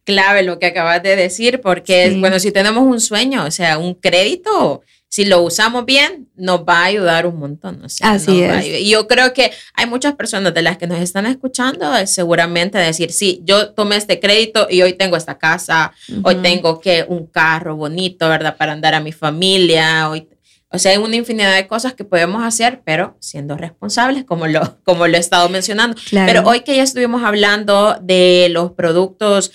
Clave 0.05 0.45
lo 0.45 0.61
que 0.61 0.67
acabas 0.67 1.03
de 1.03 1.17
decir, 1.17 1.61
porque 1.61 2.17
bueno, 2.21 2.39
si 2.39 2.53
tenemos 2.53 2.85
un 2.85 3.01
sueño, 3.01 3.45
o 3.45 3.51
sea, 3.51 3.77
un 3.77 3.95
crédito, 3.95 4.83
si 5.17 5.25
lo 5.25 5.41
usamos 5.41 5.87
bien, 5.87 6.29
nos 6.37 6.61
va 6.61 6.81
a 6.81 6.85
ayudar 6.85 7.27
un 7.27 7.39
montón. 7.39 7.83
Así 8.03 8.43
es. 8.43 8.67
Y 8.67 8.91
yo 8.91 9.09
creo 9.09 9.33
que 9.33 9.51
hay 9.73 9.87
muchas 9.87 10.15
personas 10.15 10.53
de 10.53 10.61
las 10.61 10.77
que 10.77 10.87
nos 10.87 11.01
están 11.01 11.25
escuchando, 11.25 11.91
seguramente 12.07 12.77
decir, 12.77 13.11
sí, 13.11 13.41
yo 13.43 13.71
tomé 13.71 13.97
este 13.97 14.21
crédito 14.21 14.67
y 14.69 14.83
hoy 14.83 14.93
tengo 14.93 15.17
esta 15.17 15.39
casa, 15.39 15.95
hoy 16.23 16.35
tengo 16.43 16.83
que 16.83 17.07
un 17.09 17.29
carro 17.29 17.77
bonito, 17.77 18.29
¿verdad? 18.29 18.59
Para 18.59 18.73
andar 18.73 18.93
a 18.93 19.01
mi 19.01 19.11
familia, 19.11 20.11
hoy 20.11 20.29
o 20.69 20.79
sea, 20.79 20.93
hay 20.93 20.99
una 20.99 21.17
infinidad 21.17 21.55
de 21.55 21.67
cosas 21.67 21.95
que 21.95 22.05
podemos 22.05 22.45
hacer, 22.45 22.83
pero 22.85 23.17
siendo 23.19 23.57
responsables, 23.57 24.25
como 24.25 24.47
lo, 24.47 24.77
como 24.85 25.07
lo 25.07 25.17
he 25.17 25.21
estado 25.21 25.49
mencionando. 25.49 25.97
Pero 26.11 26.43
hoy 26.43 26.61
que 26.61 26.77
ya 26.77 26.83
estuvimos 26.83 27.23
hablando 27.23 27.97
de 28.03 28.49
los 28.51 28.73
productos 28.73 29.53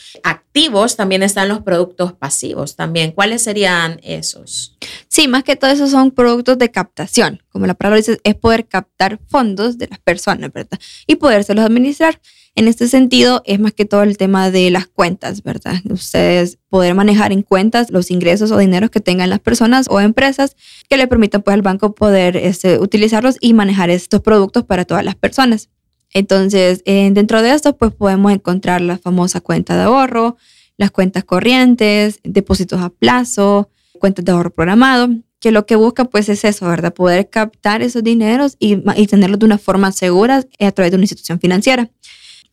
activos, 0.51 0.98
también 0.98 1.24
están 1.24 1.48
los 1.48 1.62
productos 1.62 2.12
pasivos 2.12 2.75
también. 2.75 3.13
¿Cuáles 3.13 3.41
serían 3.41 4.01
esos? 4.03 4.75
Sí, 5.08 5.29
más 5.29 5.46
que 5.46 5.55
todo 5.55 5.72
esos 5.72 5.91
son 5.91 6.12
productos 6.12 6.58
de 6.58 6.70
captación. 6.70 7.41
Como 7.50 7.67
la 7.67 7.74
palabra 7.74 7.96
dice, 7.98 8.20
es 8.25 8.36
poder 8.36 8.67
captar 8.67 9.17
fondos 9.29 9.77
de 9.77 9.88
las 9.88 10.00
personas, 10.00 10.51
¿verdad? 10.51 10.77
Y 11.08 11.15
podérselos 11.15 11.63
administrar. 11.63 12.20
En 12.53 12.67
este 12.67 12.89
sentido, 12.89 13.41
es 13.46 13.62
más 13.62 13.72
que 13.72 13.86
todo 13.86 14.03
el 14.03 14.17
tema 14.17 14.51
de 14.51 14.70
las 14.72 14.88
cuentas, 14.88 15.41
¿verdad? 15.41 15.75
Ustedes 15.89 16.58
poder 16.67 16.96
manejar 16.96 17.31
en 17.31 17.43
cuentas 17.43 17.89
los 17.89 18.12
ingresos 18.12 18.51
o 18.51 18.58
dineros 18.58 18.89
que 18.89 19.00
tengan 19.00 19.29
las 19.29 19.39
personas 19.39 19.88
o 19.89 20.01
empresas 20.01 20.58
que 20.89 20.98
le 20.98 21.08
permitan 21.08 21.43
pues 21.43 21.53
al 21.53 21.62
banco 21.62 21.96
poder 21.96 22.36
este, 22.36 22.77
utilizarlos 22.77 23.38
y 23.39 23.53
manejar 23.53 23.89
estos 23.89 24.20
productos 24.20 24.65
para 24.65 24.84
todas 24.84 25.05
las 25.05 25.15
personas. 25.15 25.70
Entonces, 26.13 26.81
eh, 26.85 27.09
dentro 27.13 27.41
de 27.41 27.53
esto, 27.53 27.77
pues 27.77 27.93
podemos 27.93 28.31
encontrar 28.31 28.81
la 28.81 28.97
famosa 28.97 29.41
cuenta 29.41 29.75
de 29.75 29.83
ahorro, 29.83 30.37
las 30.77 30.91
cuentas 30.91 31.23
corrientes, 31.23 32.19
depósitos 32.23 32.81
a 32.81 32.89
plazo, 32.89 33.69
cuentas 33.99 34.25
de 34.25 34.31
ahorro 34.31 34.49
programado, 34.51 35.09
que 35.39 35.51
lo 35.51 35.65
que 35.65 35.75
busca 35.75 36.05
pues 36.05 36.29
es 36.29 36.43
eso, 36.43 36.67
¿verdad? 36.67 36.93
Poder 36.93 37.29
captar 37.29 37.81
esos 37.81 38.03
dineros 38.03 38.57
y, 38.59 38.83
y 38.95 39.07
tenerlos 39.07 39.39
de 39.39 39.45
una 39.45 39.57
forma 39.57 39.91
segura 39.91 40.43
a 40.59 40.71
través 40.71 40.91
de 40.91 40.95
una 40.95 41.03
institución 41.03 41.39
financiera. 41.39 41.89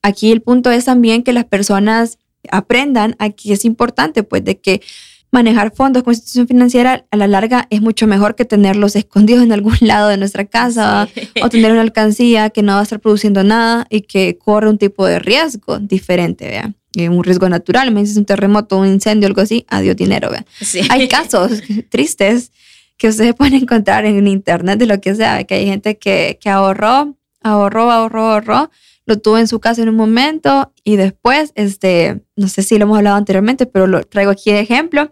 Aquí 0.03 0.31
el 0.31 0.43
punto 0.43 0.71
es 0.71 0.85
también 0.85 1.23
que 1.23 1.33
las 1.33 1.45
personas 1.45 2.19
aprendan, 2.51 3.17
aquí 3.19 3.53
es 3.53 3.65
importante, 3.65 4.23
pues, 4.23 4.45
de 4.45 4.61
que 4.61 4.81
manejar 5.31 5.75
fondos 5.75 6.03
con 6.03 6.13
institución 6.13 6.49
financiera 6.49 7.07
a 7.11 7.17
la 7.17 7.27
larga 7.27 7.67
es 7.71 7.81
mucho 7.81 8.07
mejor 8.07 8.35
que 8.35 8.45
tenerlos 8.45 8.97
escondidos 8.97 9.43
en 9.43 9.53
algún 9.53 9.77
lado 9.81 10.09
de 10.09 10.17
nuestra 10.17 10.45
casa 10.45 11.09
o 11.43 11.49
tener 11.49 11.73
una 11.73 11.83
alcancía 11.83 12.51
que 12.51 12.63
no 12.63 12.75
va 12.75 12.81
a 12.81 12.83
estar 12.83 13.01
produciendo 13.01 13.45
nada 13.45 13.87
y 13.91 14.03
que 14.03 14.39
corre 14.39 14.69
un 14.69 14.79
tipo 14.79 15.07
de 15.07 15.19
riesgo 15.19 15.79
diferente, 15.79 16.49
vean. 16.49 16.77
Eh, 16.95 17.09
un 17.09 17.23
riesgo 17.23 17.49
natural, 17.49 17.93
me 17.93 18.01
dices 18.01 18.17
un 18.17 18.25
terremoto, 18.25 18.79
un 18.79 18.87
incendio, 18.87 19.27
algo 19.27 19.43
así, 19.43 19.67
adiós 19.69 19.97
dinero, 19.97 20.31
vean. 20.31 20.47
Hay 20.91 21.09
casos 21.09 21.63
tristes 21.91 22.51
que 22.97 23.09
ustedes 23.09 23.35
pueden 23.35 23.55
encontrar 23.55 24.07
en 24.07 24.27
internet 24.27 24.79
de 24.79 24.87
lo 24.87 25.01
que 25.01 25.15
sea, 25.15 25.45
que 25.45 25.55
hay 25.55 25.67
gente 25.67 25.99
que, 25.99 26.39
que 26.41 26.49
ahorró, 26.49 27.17
ahorró, 27.43 27.93
ahorró, 27.93 28.33
ahorró 28.33 28.71
lo 29.09 29.19
tuve 29.19 29.41
en 29.41 29.49
su 29.49 29.59
casa 29.59 29.83
en 29.83 29.89
un 29.89 29.97
momento 29.97 30.73
y 30.85 30.97
después, 30.97 31.53
este, 31.55 32.23
no 32.37 32.47
sé 32.47 32.63
si 32.63 32.77
lo 32.79 32.85
hemos 32.85 32.99
hablado 32.99 33.17
anteriormente, 33.17 33.65
pero 33.65 33.87
lo 33.87 34.05
traigo 34.05 34.31
aquí 34.31 34.53
de 34.53 34.61
ejemplo. 34.61 35.11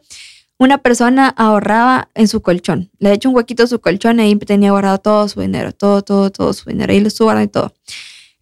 Una 0.59 0.79
persona 0.79 1.29
ahorraba 1.29 2.11
en 2.15 2.29
su 2.29 2.43
colchón, 2.43 2.91
le 2.99 3.11
he 3.11 3.13
hecho 3.15 3.31
un 3.31 3.35
huequito 3.35 3.65
a 3.65 3.67
su 3.67 3.81
colchón 3.81 4.21
y 4.21 4.37
tenía 4.37 4.71
guardado 4.71 4.99
todo 4.99 5.29
su 5.29 5.41
dinero, 5.41 5.73
todo, 5.73 6.03
todo, 6.03 6.31
todo 6.31 6.53
su 6.53 6.69
dinero, 6.69 6.93
ahí 6.93 7.01
lo 7.01 7.09
estuvo 7.09 7.27
guardando 7.27 7.49
y 7.49 7.53
todo. 7.53 7.75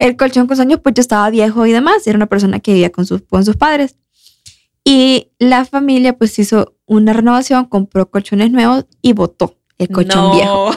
El 0.00 0.16
colchón 0.16 0.48
con 0.48 0.60
años, 0.60 0.80
pues 0.82 0.96
ya 0.96 1.00
estaba 1.00 1.30
viejo 1.30 1.64
y 1.66 1.72
demás, 1.72 2.04
era 2.06 2.16
una 2.16 2.26
persona 2.26 2.58
que 2.58 2.72
vivía 2.72 2.90
con 2.90 3.06
sus, 3.06 3.22
con 3.22 3.44
sus 3.44 3.56
padres. 3.56 3.96
Y 4.84 5.30
la 5.38 5.64
familia 5.64 6.18
pues 6.18 6.36
hizo 6.38 6.74
una 6.84 7.12
renovación, 7.12 7.66
compró 7.66 8.10
colchones 8.10 8.50
nuevos 8.50 8.86
y 9.00 9.12
votó 9.12 9.56
el 9.78 9.88
colchón 9.88 10.32
viejo. 10.32 10.70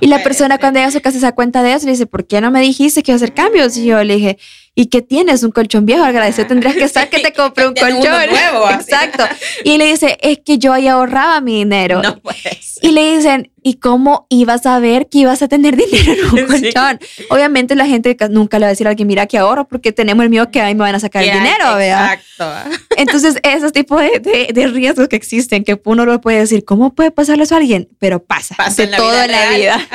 y 0.00 0.06
la 0.06 0.22
persona 0.22 0.58
cuando 0.58 0.78
llega 0.78 0.88
a 0.88 0.92
su 0.92 1.00
casa 1.00 1.18
se 1.18 1.24
da 1.24 1.32
cuenta 1.32 1.62
de 1.62 1.72
eso 1.72 1.86
le 1.86 1.92
dice, 1.92 2.06
¿por 2.06 2.26
qué 2.26 2.40
no 2.40 2.50
me 2.50 2.60
dijiste 2.60 3.02
que 3.02 3.12
iba 3.12 3.16
a 3.16 3.16
hacer 3.16 3.34
cambios? 3.34 3.76
Y 3.76 3.86
yo 3.86 4.02
le 4.04 4.16
dije, 4.16 4.38
¿y 4.78 4.86
qué 4.86 5.02
tienes? 5.02 5.42
Un 5.42 5.50
colchón 5.50 5.86
viejo, 5.86 6.04
agradecido 6.04 6.46
tendrías 6.46 6.76
que 6.76 6.84
estar 6.84 7.08
que 7.10 7.18
te 7.18 7.32
compré 7.32 7.66
un 7.66 7.74
colchón. 7.74 8.00
nuevo, 8.00 8.70
Exacto. 8.70 9.24
Y 9.64 9.76
le 9.76 9.86
dice, 9.86 10.16
es 10.20 10.38
que 10.44 10.58
yo 10.58 10.72
ahí 10.72 10.86
ahorraba 10.86 11.40
mi 11.40 11.56
dinero. 11.56 12.00
No 12.00 12.20
puedes. 12.20 12.78
Y 12.80 12.92
le 12.92 13.16
dicen, 13.16 13.50
¿y 13.60 13.74
cómo 13.74 14.28
ibas 14.28 14.66
a 14.66 14.78
ver 14.78 15.08
que 15.08 15.18
ibas 15.18 15.42
a 15.42 15.48
tener 15.48 15.74
dinero 15.90 16.12
en 16.12 16.28
un 16.28 16.46
colchón? 16.46 17.00
Obviamente 17.28 17.74
la 17.74 17.86
gente 17.86 18.16
nunca 18.30 18.60
le 18.60 18.66
va 18.66 18.68
a 18.68 18.70
decir 18.70 18.86
a 18.86 18.90
alguien, 18.90 19.08
mira 19.08 19.26
que 19.26 19.36
ahorro 19.36 19.66
porque 19.66 19.90
tenemos 19.90 20.22
el 20.22 20.30
miedo 20.30 20.48
que 20.52 20.60
ahí 20.60 20.76
me 20.76 20.82
van 20.82 20.94
a 20.94 21.00
sacar 21.00 21.24
el 21.24 21.32
dinero, 21.32 21.74
¿vea? 21.74 22.14
Exacto. 22.14 22.84
Entonces, 22.96 23.34
esos 23.42 23.72
tipos 23.72 24.00
de, 24.00 24.52
de, 24.54 24.66
riesgos 24.68 25.08
que 25.08 25.16
existen, 25.16 25.64
que 25.64 25.80
uno 25.84 26.06
lo 26.06 26.20
puede 26.20 26.38
decir, 26.38 26.64
¿cómo 26.64 26.94
puede 26.94 27.10
pasarle 27.10 27.42
eso 27.42 27.56
a 27.56 27.58
alguien? 27.58 27.88
Pero 27.98 28.22
pasa, 28.22 28.54
pasa 28.54 28.86
de 28.86 28.96
todo 28.96 29.22
en 29.24 29.32
la 29.32 29.50
vida. 29.50 29.88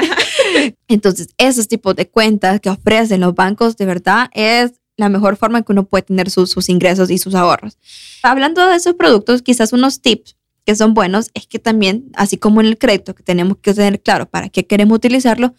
Entonces, 0.90 1.30
esos 1.38 1.70
tipos 1.70 1.96
de 1.96 2.10
cuentas 2.10 2.60
que 2.60 2.70
ofrecen 2.70 3.22
los 3.22 3.34
bancos, 3.34 3.78
de 3.78 3.86
verdad, 3.86 4.30
es 4.34 4.73
la 4.98 5.10
mejor 5.10 5.38
forma 5.38 5.60
en 5.60 5.64
que 5.64 5.72
uno 5.72 5.86
puede 5.86 6.04
tener 6.04 6.30
sus, 6.30 6.52
sus 6.52 6.70
ingresos 6.70 7.10
y 7.10 7.18
sus 7.18 7.36
ahorros. 7.36 7.78
Hablando 8.22 8.68
de 8.68 8.76
esos 8.76 8.94
productos, 8.94 9.42
quizás 9.42 9.74
unos 9.74 10.02
tips 10.02 10.36
que 10.66 10.76
son 10.76 10.94
buenos 10.94 11.30
es 11.34 11.48
que 11.48 11.60
también, 11.60 12.10
así 12.14 12.38
como 12.38 12.62
en 12.62 12.68
el 12.68 12.78
crédito, 12.78 13.16
que 13.16 13.24
tenemos 13.24 13.58
que 13.58 13.74
tener 13.74 14.02
claro 14.02 14.30
para 14.30 14.50
qué 14.50 14.66
queremos 14.66 14.96
utilizarlo, 14.96 15.54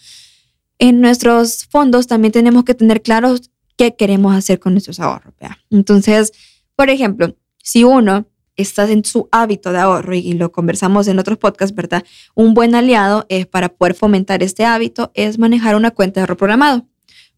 en 0.79 1.00
nuestros 1.00 1.67
fondos 1.67 2.07
también 2.07 2.33
tenemos 2.33 2.64
que 2.64 2.75
tener 2.75 3.03
claros 3.03 3.50
qué 3.76 3.97
queremos 3.97 4.35
hacer 4.35 4.61
con 4.61 4.73
nuestros 4.73 5.00
ahorros. 5.00 5.35
Entonces, 5.71 6.33
por 6.75 6.91
ejemplo, 6.91 7.37
si 7.59 7.85
uno 7.85 8.26
estás 8.57 8.91
en 8.91 9.05
su 9.05 9.29
hábito 9.33 9.73
de 9.73 9.79
ahorro 9.79 10.14
y 10.14 10.33
lo 10.35 10.53
conversamos 10.53 11.09
en 11.09 11.19
otros 11.19 11.38
podcasts, 11.38 11.75
¿verdad? 11.75 12.05
Un 12.35 12.55
buen 12.55 12.75
aliado 12.75 13.26
es 13.29 13.47
para 13.47 13.69
poder 13.69 13.95
fomentar 13.95 14.43
este 14.43 14.64
hábito 14.64 15.11
es 15.14 15.38
manejar 15.38 15.76
una 15.76 15.91
cuenta 15.91 16.21
de 16.21 16.23
ahorro 16.23 16.37
programado. 16.37 16.87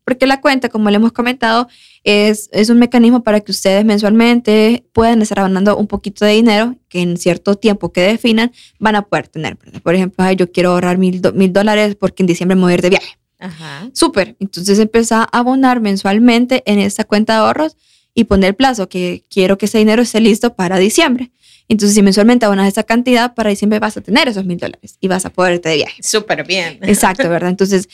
Porque 0.06 0.28
la 0.28 0.40
cuenta, 0.40 0.68
como 0.68 0.88
le 0.88 0.96
hemos 0.96 1.10
comentado, 1.10 1.66
es, 2.04 2.48
es 2.52 2.70
un 2.70 2.78
mecanismo 2.78 3.24
para 3.24 3.40
que 3.40 3.50
ustedes 3.50 3.84
mensualmente 3.84 4.86
puedan 4.92 5.20
estar 5.20 5.40
abonando 5.40 5.76
un 5.76 5.88
poquito 5.88 6.24
de 6.24 6.30
dinero 6.30 6.76
que 6.88 7.00
en 7.00 7.16
cierto 7.16 7.56
tiempo 7.56 7.90
que 7.90 8.02
definan 8.02 8.52
van 8.78 8.94
a 8.94 9.02
poder 9.02 9.26
tener. 9.26 9.56
¿verdad? 9.56 9.82
Por 9.82 9.96
ejemplo, 9.96 10.30
yo 10.30 10.52
quiero 10.52 10.70
ahorrar 10.70 10.96
mil, 10.96 11.20
mil 11.34 11.52
dólares 11.52 11.96
porque 11.96 12.22
en 12.22 12.28
diciembre 12.28 12.54
me 12.54 12.62
voy 12.62 12.70
a 12.70 12.74
ir 12.74 12.82
de 12.82 12.90
viaje. 12.90 13.18
Ajá. 13.40 13.90
Súper. 13.94 14.36
Entonces 14.38 14.78
empieza 14.78 15.22
a 15.22 15.38
abonar 15.38 15.80
mensualmente 15.80 16.62
en 16.66 16.78
esta 16.78 17.02
cuenta 17.02 17.32
de 17.32 17.38
ahorros 17.40 17.76
y 18.14 18.24
poner 18.24 18.50
el 18.50 18.54
plazo 18.54 18.88
que 18.88 19.24
quiero 19.28 19.58
que 19.58 19.66
ese 19.66 19.78
dinero 19.78 20.02
esté 20.02 20.20
listo 20.20 20.54
para 20.54 20.78
diciembre. 20.78 21.32
Entonces, 21.68 21.96
si 21.96 22.02
mensualmente 22.02 22.46
abonas 22.46 22.68
esa 22.68 22.84
cantidad, 22.84 23.34
para 23.34 23.50
diciembre 23.50 23.80
vas 23.80 23.96
a 23.96 24.00
tener 24.00 24.28
esos 24.28 24.44
mil 24.44 24.56
dólares 24.56 24.98
y 25.00 25.08
vas 25.08 25.26
a 25.26 25.30
poder 25.30 25.54
irte 25.54 25.68
de 25.68 25.76
viaje. 25.76 26.00
Súper 26.00 26.46
bien. 26.46 26.78
Exacto, 26.82 27.28
¿verdad? 27.28 27.50
Entonces, 27.50 27.88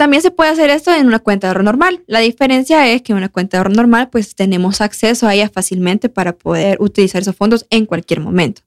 también 0.00 0.22
se 0.22 0.30
puede 0.30 0.48
hacer 0.48 0.70
esto 0.70 0.94
en 0.94 1.06
una 1.06 1.18
cuenta 1.18 1.46
de 1.46 1.50
ahorro 1.50 1.62
normal. 1.62 2.02
La 2.06 2.20
diferencia 2.20 2.90
es 2.90 3.02
que 3.02 3.12
en 3.12 3.18
una 3.18 3.28
cuenta 3.28 3.58
de 3.58 3.58
ahorro 3.58 3.74
normal, 3.74 4.08
pues 4.08 4.34
tenemos 4.34 4.80
acceso 4.80 5.28
a 5.28 5.34
ella 5.34 5.50
fácilmente 5.50 6.08
para 6.08 6.32
poder 6.32 6.78
utilizar 6.80 7.20
esos 7.20 7.36
fondos 7.36 7.66
en 7.68 7.84
cualquier 7.84 8.20
momento. 8.20 8.62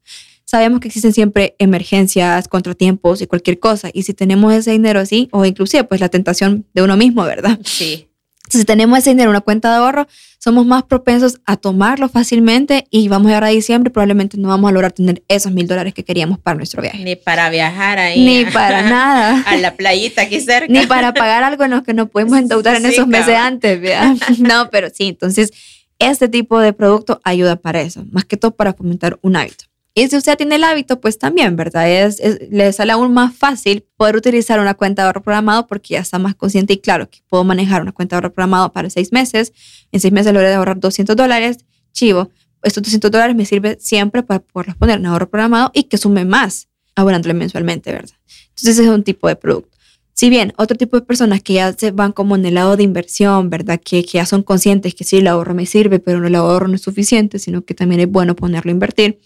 Sabemos 0.45 0.79
que 0.79 0.89
existen 0.89 1.11
siempre 1.11 1.55
emergencias, 1.57 2.47
contratiempos 2.47 3.23
y 3.23 3.25
cualquier 3.25 3.57
cosa. 3.57 3.89
Y 3.91 4.03
si 4.03 4.13
tenemos 4.13 4.53
ese 4.53 4.73
dinero 4.73 4.99
así, 4.99 5.27
o 5.31 5.43
inclusive 5.43 5.83
pues 5.85 6.01
la 6.01 6.09
tentación 6.09 6.67
de 6.75 6.83
uno 6.83 6.97
mismo, 6.97 7.23
¿verdad? 7.23 7.59
Sí 7.63 8.09
si 8.49 8.65
tenemos 8.65 8.99
ese 8.99 9.11
dinero 9.11 9.29
en 9.29 9.35
una 9.35 9.41
cuenta 9.41 9.69
de 9.71 9.77
ahorro, 9.77 10.07
somos 10.37 10.65
más 10.65 10.83
propensos 10.83 11.39
a 11.45 11.55
tomarlo 11.55 12.09
fácilmente 12.09 12.85
y 12.89 13.07
vamos 13.07 13.27
a 13.27 13.29
llegar 13.29 13.43
a 13.45 13.47
diciembre 13.47 13.89
probablemente 13.89 14.37
no 14.37 14.49
vamos 14.49 14.69
a 14.69 14.73
lograr 14.73 14.91
tener 14.91 15.23
esos 15.29 15.51
mil 15.53 15.67
dólares 15.67 15.93
que 15.93 16.03
queríamos 16.03 16.37
para 16.37 16.57
nuestro 16.57 16.81
viaje. 16.81 17.03
Ni 17.03 17.15
para 17.15 17.49
viajar 17.49 17.99
ahí. 17.99 18.23
Ni 18.23 18.45
para 18.51 18.81
nada. 18.89 19.41
A 19.47 19.55
la 19.57 19.75
playita 19.75 20.23
aquí 20.23 20.41
cerca. 20.41 20.67
Ni 20.71 20.85
para 20.85 21.13
pagar 21.13 21.43
algo 21.43 21.63
en 21.63 21.71
lo 21.71 21.83
que 21.83 21.93
nos 21.93 22.09
podemos 22.09 22.37
endeudar 22.37 22.75
en 22.75 22.85
esos 22.85 23.07
meses 23.07 23.35
antes, 23.35 23.79
¿verdad? 23.79 24.15
No, 24.39 24.69
pero 24.69 24.89
sí, 24.89 25.07
entonces 25.07 25.51
este 25.99 26.27
tipo 26.27 26.59
de 26.59 26.73
producto 26.73 27.21
ayuda 27.23 27.55
para 27.55 27.81
eso, 27.81 28.03
más 28.11 28.25
que 28.25 28.35
todo 28.35 28.51
para 28.51 28.73
fomentar 28.73 29.17
un 29.21 29.37
hábito. 29.37 29.65
Y 29.95 30.07
si 30.07 30.17
usted 30.17 30.37
tiene 30.37 30.55
el 30.55 30.63
hábito, 30.63 30.99
pues 30.99 31.19
también, 31.19 31.55
¿verdad? 31.55 31.87
Es, 31.87 32.19
le 32.49 32.73
sale 32.73 32.93
aún 32.93 33.13
más 33.13 33.35
fácil 33.35 33.85
poder 33.95 34.15
utilizar 34.15 34.59
una 34.59 34.73
cuenta 34.73 35.03
de 35.03 35.07
ahorro 35.07 35.21
programado 35.21 35.67
porque 35.67 35.93
ya 35.93 35.99
está 35.99 36.17
más 36.17 36.33
consciente 36.33 36.73
y 36.73 36.77
claro 36.77 37.09
que 37.09 37.19
puedo 37.27 37.43
manejar 37.43 37.83
una 37.83 37.91
cuenta 37.91 38.15
de 38.15 38.17
ahorro 38.17 38.33
programado 38.33 38.71
para 38.71 38.89
seis 38.89 39.11
meses. 39.11 39.53
En 39.91 39.99
seis 39.99 40.11
meses 40.11 40.33
logré 40.33 40.51
ahorrar 40.51 40.79
200 40.79 41.15
dólares. 41.15 41.57
Chivo, 41.91 42.31
estos 42.63 42.81
200 42.81 43.11
dólares 43.11 43.35
me 43.35 43.45
sirve 43.45 43.77
siempre 43.79 44.23
para 44.23 44.39
poder 44.39 44.75
poner 44.75 44.97
en 44.97 45.05
ahorro 45.05 45.29
programado 45.29 45.69
y 45.75 45.83
que 45.83 45.97
sume 45.97 46.25
más 46.25 46.69
abonándole 46.95 47.35
mensualmente, 47.35 47.91
¿verdad? 47.91 48.15
Entonces 48.49 48.79
es 48.79 48.87
un 48.87 49.03
tipo 49.03 49.27
de 49.27 49.35
producto. 49.35 49.77
Si 50.15 50.29
bien 50.29 50.53
otro 50.57 50.75
tipo 50.75 50.99
de 50.99 51.05
personas 51.05 51.43
que 51.43 51.53
ya 51.53 51.71
se 51.73 51.91
van 51.91 52.13
como 52.13 52.35
en 52.35 52.45
el 52.47 52.55
lado 52.55 52.77
de 52.77 52.83
inversión, 52.83 53.51
¿verdad? 53.51 53.79
Que, 53.83 54.03
que 54.03 54.13
ya 54.13 54.25
son 54.25 54.41
conscientes 54.41 54.95
que 54.95 55.03
sí, 55.03 55.17
el 55.17 55.27
ahorro 55.27 55.53
me 55.53 55.67
sirve, 55.67 55.99
pero 55.99 56.25
el 56.25 56.33
ahorro 56.33 56.67
no 56.67 56.75
es 56.75 56.81
suficiente, 56.81 57.37
sino 57.37 57.63
que 57.63 57.75
también 57.75 58.01
es 58.01 58.09
bueno 58.09 58.35
ponerlo 58.35 58.69
a 58.69 58.73
invertir 58.73 59.19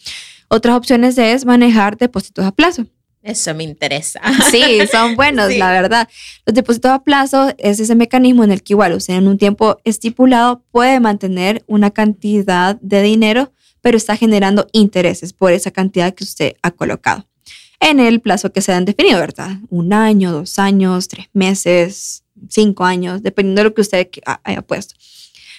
otras 0.49 0.75
opciones 0.75 1.17
es 1.17 1.45
manejar 1.45 1.97
depósitos 1.97 2.45
a 2.45 2.51
plazo. 2.51 2.85
Eso 3.23 3.53
me 3.53 3.63
interesa. 3.63 4.21
Sí, 4.51 4.79
son 4.89 5.15
buenos, 5.15 5.53
la 5.55 5.71
verdad. 5.71 6.07
Los 6.45 6.55
depósitos 6.55 6.91
a 6.91 7.03
plazo 7.03 7.53
es 7.57 7.79
ese 7.79 7.95
mecanismo 7.95 8.43
en 8.43 8.51
el 8.51 8.63
que 8.63 8.73
igual 8.73 8.93
usted 8.93 9.15
en 9.15 9.27
un 9.27 9.37
tiempo 9.37 9.79
estipulado 9.83 10.63
puede 10.71 10.99
mantener 10.99 11.63
una 11.67 11.91
cantidad 11.91 12.79
de 12.79 13.01
dinero, 13.01 13.51
pero 13.81 13.97
está 13.97 14.15
generando 14.15 14.67
intereses 14.71 15.33
por 15.33 15.51
esa 15.51 15.71
cantidad 15.71 16.13
que 16.13 16.23
usted 16.23 16.53
ha 16.61 16.71
colocado. 16.71 17.27
En 17.79 17.99
el 17.99 18.21
plazo 18.21 18.53
que 18.53 18.61
se 18.61 18.71
han 18.71 18.85
definido, 18.85 19.19
¿verdad? 19.19 19.57
Un 19.69 19.93
año, 19.93 20.31
dos 20.31 20.57
años, 20.57 21.09
tres 21.09 21.27
meses, 21.33 22.23
cinco 22.49 22.85
años, 22.85 23.21
dependiendo 23.21 23.59
de 23.59 23.63
lo 23.65 23.73
que 23.73 23.81
usted 23.81 24.09
haya 24.43 24.61
puesto. 24.61 24.95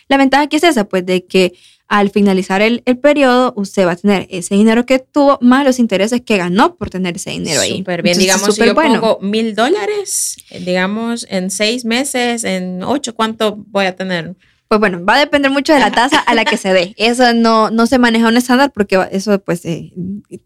La 0.09 0.17
ventaja 0.17 0.47
que 0.47 0.57
es 0.57 0.65
esa, 0.65 0.85
pues 0.85 1.05
de 1.05 1.27
que 1.27 1.53
al 1.89 2.11
finalizar 2.11 2.61
el, 2.61 2.83
el, 2.85 2.99
periodo, 2.99 3.55
usted 3.57 3.87
va 3.87 3.93
a 3.93 3.97
tener 3.97 4.27
ese 4.31 4.55
dinero 4.55 4.85
que 4.85 4.99
tuvo 4.99 5.39
más 5.41 5.65
los 5.65 5.79
intereses 5.79 6.21
que 6.21 6.37
ganó 6.37 6.77
por 6.77 6.91
tener 6.91 7.17
ese 7.17 7.31
dinero 7.31 7.61
ahí. 7.61 7.79
Súper 7.79 8.03
bien, 8.03 8.19
digamos, 8.19 8.55
si 8.55 8.65
yo 8.65 8.75
pongo 8.75 9.19
mil 9.23 9.55
dólares, 9.55 10.37
digamos, 10.51 11.27
en 11.31 11.51
seis 11.51 11.87
meses, 11.87 12.45
en 12.45 12.83
ocho, 12.83 13.15
¿cuánto 13.15 13.57
voy 13.57 13.87
a 13.87 13.97
tener? 13.97 14.37
Pues 14.69 14.81
bueno, 14.81 15.03
va 15.03 15.15
a 15.15 15.19
depender 15.19 15.51
mucho 15.51 15.73
de 15.73 15.81
la 15.81 15.91
tasa 15.91 16.19
a 16.19 16.35
la 16.35 16.45
que 16.45 16.59
se 16.59 16.75
dé. 16.75 16.95
Eso 16.99 17.33
no, 17.33 17.71
no 17.71 17.87
se 17.87 17.99
maneja 17.99 18.29
un 18.29 18.37
estándar 18.37 18.71
porque 18.71 19.09
eso, 19.11 19.39
pues, 19.39 19.65
eh, 19.65 19.95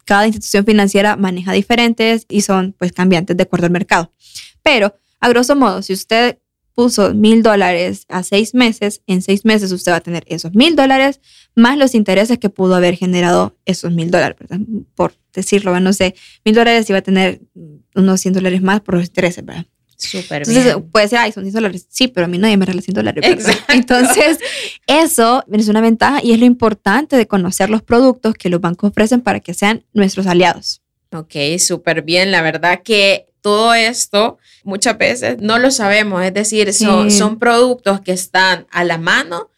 cada 0.05 0.29
institución 0.29 0.65
financiera 0.65 1.17
maneja 1.17 1.53
diferentes 1.53 2.25
y 2.29 2.43
son, 2.43 2.73
pues, 2.79 2.93
cambiantes 2.93 3.37
de 3.37 3.43
acuerdo 3.43 3.67
al 3.67 3.73
mercado. 3.73 4.13
Pero, 4.63 4.95
a 5.19 5.29
grosso 5.29 5.57
modo, 5.57 5.83
si 5.83 5.93
usted 5.93 6.39
puso 6.75 7.15
mil 7.15 7.43
dólares 7.43 8.07
a 8.09 8.23
seis 8.23 8.55
meses, 8.55 9.03
en 9.07 9.23
seis 9.23 9.45
meses 9.45 9.73
usted 9.73 9.93
va 9.93 9.97
a 9.97 10.01
tener 10.01 10.25
esos 10.27 10.55
mil 10.55 10.77
dólares 10.77 11.21
más 11.55 11.77
los 11.77 11.95
intereses 11.95 12.39
que 12.39 12.51
pudo 12.51 12.75
haber 12.75 12.97
generado 12.97 13.57
esos 13.65 13.93
mil 13.93 14.11
dólares. 14.11 14.37
Por 14.95 15.15
decirlo, 15.33 15.79
no 15.81 15.93
sé, 15.93 16.15
mil 16.45 16.55
dólares 16.55 16.89
iba 16.89 16.99
a 16.99 17.03
tener 17.03 17.41
unos 17.95 18.21
100 18.21 18.35
dólares 18.35 18.63
más 18.63 18.81
por 18.81 18.97
los 18.97 19.07
intereses, 19.07 19.45
¿verdad? 19.45 19.67
Súper 19.97 20.43
Entonces 20.49 20.77
puede 20.91 21.09
ser, 21.09 21.19
ay, 21.21 21.33
son 21.33 21.45
100 21.45 21.55
dólares. 21.55 21.87
Sí, 21.89 22.09
pero 22.09 22.27
a 22.27 22.29
mí 22.29 22.39
nadie 22.39 22.57
me 22.57 22.67
regala 22.67 22.83
100 22.83 22.95
dólares. 22.95 23.47
Entonces, 23.69 24.39
eso 24.87 25.45
es 25.51 25.69
una 25.69 25.81
ventaja 25.81 26.21
y 26.23 26.33
es 26.33 26.41
lo 26.41 26.47
importante 26.47 27.17
de 27.17 27.27
conocer 27.27 27.71
los 27.71 27.83
productos 27.83 28.35
que 28.35 28.49
los 28.49 28.61
bancos 28.61 28.91
ofrecen 28.91 29.21
para 29.21 29.41
que 29.41 29.55
sean 29.55 29.85
nuestros 29.93 30.27
aliados. 30.27 30.83
Ok, 31.13 31.35
súper 31.59 32.03
bien. 32.03 32.33
La 32.33 32.43
verdad 32.43 32.83
que 32.83 33.27
todo 33.43 33.75
esto 33.75 34.39
muchas 34.65 34.97
veces 34.97 35.37
no 35.41 35.59
lo 35.59 35.71
sabemos, 35.71 36.25
es 36.25 36.33
decir, 36.33 36.73
son, 36.73 37.11
son 37.11 37.39
productos 37.39 38.01
que 38.01 38.13
están 38.13 38.67
a 38.71 38.85
la 38.85 38.97
mano 38.97 39.51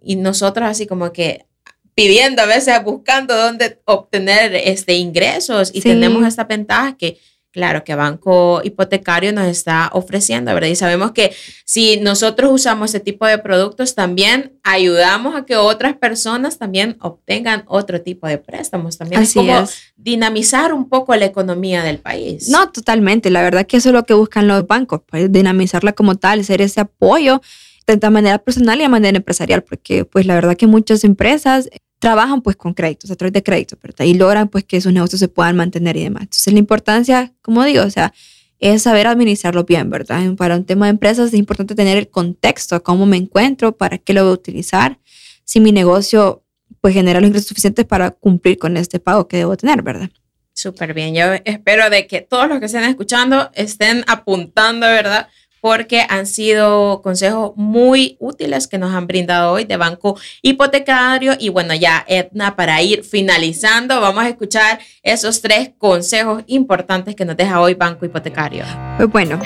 y 0.00 0.16
nosotros 0.16 0.68
así 0.68 0.86
como 0.86 1.12
que 1.12 1.46
pidiendo 1.94 2.42
a 2.42 2.46
veces, 2.46 2.82
buscando 2.82 3.36
dónde 3.36 3.80
obtener 3.84 4.54
este 4.54 4.94
ingresos 4.94 5.70
y 5.74 5.82
tenemos 5.82 6.26
esta 6.26 6.44
ventaja 6.44 6.96
que 6.96 7.18
Claro, 7.52 7.84
que 7.84 7.94
Banco 7.94 8.62
Hipotecario 8.64 9.30
nos 9.30 9.46
está 9.46 9.90
ofreciendo, 9.92 10.54
¿verdad? 10.54 10.70
Y 10.70 10.74
sabemos 10.74 11.12
que 11.12 11.34
si 11.66 11.98
nosotros 11.98 12.50
usamos 12.50 12.90
ese 12.90 13.00
tipo 13.00 13.26
de 13.26 13.36
productos, 13.36 13.94
también 13.94 14.58
ayudamos 14.62 15.36
a 15.36 15.44
que 15.44 15.56
otras 15.56 15.94
personas 15.96 16.58
también 16.58 16.96
obtengan 17.00 17.64
otro 17.66 18.00
tipo 18.00 18.26
de 18.26 18.38
préstamos. 18.38 18.96
También 18.96 19.20
es 19.20 19.34
como 19.34 19.68
dinamizar 19.96 20.72
un 20.72 20.88
poco 20.88 21.14
la 21.14 21.26
economía 21.26 21.82
del 21.82 21.98
país. 21.98 22.48
No, 22.48 22.70
totalmente. 22.70 23.28
La 23.28 23.42
verdad 23.42 23.66
que 23.66 23.76
eso 23.76 23.90
es 23.90 23.94
lo 23.94 24.04
que 24.04 24.14
buscan 24.14 24.48
los 24.48 24.66
bancos, 24.66 25.02
pues 25.06 25.30
dinamizarla 25.30 25.92
como 25.92 26.14
tal, 26.14 26.42
ser 26.46 26.62
ese 26.62 26.80
apoyo 26.80 27.42
de 27.86 28.10
manera 28.10 28.38
personal 28.38 28.78
y 28.78 28.84
de 28.84 28.88
manera 28.88 29.18
empresarial, 29.18 29.62
porque 29.62 30.06
pues 30.06 30.24
la 30.24 30.34
verdad 30.34 30.56
que 30.56 30.66
muchas 30.66 31.04
empresas 31.04 31.68
trabajan 32.02 32.42
pues 32.42 32.56
con 32.56 32.74
créditos, 32.74 33.12
a 33.12 33.14
través 33.14 33.32
de 33.32 33.44
créditos, 33.44 33.78
¿verdad? 33.80 34.04
Y 34.04 34.14
logran 34.14 34.48
pues 34.48 34.64
que 34.64 34.80
sus 34.80 34.92
negocios 34.92 35.20
se 35.20 35.28
puedan 35.28 35.54
mantener 35.54 35.96
y 35.96 36.02
demás. 36.02 36.22
Entonces 36.22 36.52
la 36.52 36.58
importancia, 36.58 37.32
como 37.42 37.62
digo, 37.62 37.84
o 37.84 37.90
sea, 37.90 38.12
es 38.58 38.82
saber 38.82 39.06
administrarlo 39.06 39.62
bien, 39.62 39.88
¿verdad? 39.88 40.34
Para 40.34 40.56
un 40.56 40.64
tema 40.64 40.86
de 40.86 40.90
empresas 40.90 41.28
es 41.28 41.34
importante 41.38 41.76
tener 41.76 41.96
el 41.96 42.08
contexto, 42.08 42.82
cómo 42.82 43.06
me 43.06 43.18
encuentro, 43.18 43.76
para 43.76 43.98
qué 43.98 44.14
lo 44.14 44.24
voy 44.24 44.32
a 44.32 44.34
utilizar, 44.34 44.98
si 45.44 45.60
mi 45.60 45.70
negocio 45.70 46.42
pues 46.80 46.92
genera 46.92 47.20
los 47.20 47.28
ingresos 47.28 47.46
suficientes 47.46 47.84
para 47.84 48.10
cumplir 48.10 48.58
con 48.58 48.76
este 48.76 48.98
pago 48.98 49.28
que 49.28 49.36
debo 49.36 49.56
tener, 49.56 49.82
¿verdad? 49.82 50.10
Súper 50.54 50.94
bien, 50.94 51.14
yo 51.14 51.26
espero 51.44 51.88
de 51.88 52.08
que 52.08 52.20
todos 52.20 52.48
los 52.48 52.58
que 52.58 52.66
estén 52.66 52.82
escuchando 52.82 53.52
estén 53.54 54.02
apuntando, 54.08 54.88
¿verdad? 54.88 55.28
Porque 55.62 56.04
han 56.08 56.26
sido 56.26 57.00
consejos 57.02 57.52
muy 57.54 58.16
útiles 58.18 58.66
que 58.66 58.78
nos 58.78 58.92
han 58.92 59.06
brindado 59.06 59.52
hoy 59.52 59.64
de 59.64 59.76
Banco 59.76 60.18
Hipotecario. 60.42 61.34
Y 61.38 61.50
bueno, 61.50 61.72
ya 61.72 62.04
Edna, 62.08 62.56
para 62.56 62.82
ir 62.82 63.04
finalizando, 63.04 64.00
vamos 64.00 64.24
a 64.24 64.28
escuchar 64.28 64.80
esos 65.04 65.40
tres 65.40 65.70
consejos 65.78 66.42
importantes 66.48 67.14
que 67.14 67.24
nos 67.24 67.36
deja 67.36 67.60
hoy 67.60 67.74
Banco 67.74 68.04
Hipotecario. 68.04 68.64
Pues 68.96 69.08
bueno, 69.08 69.38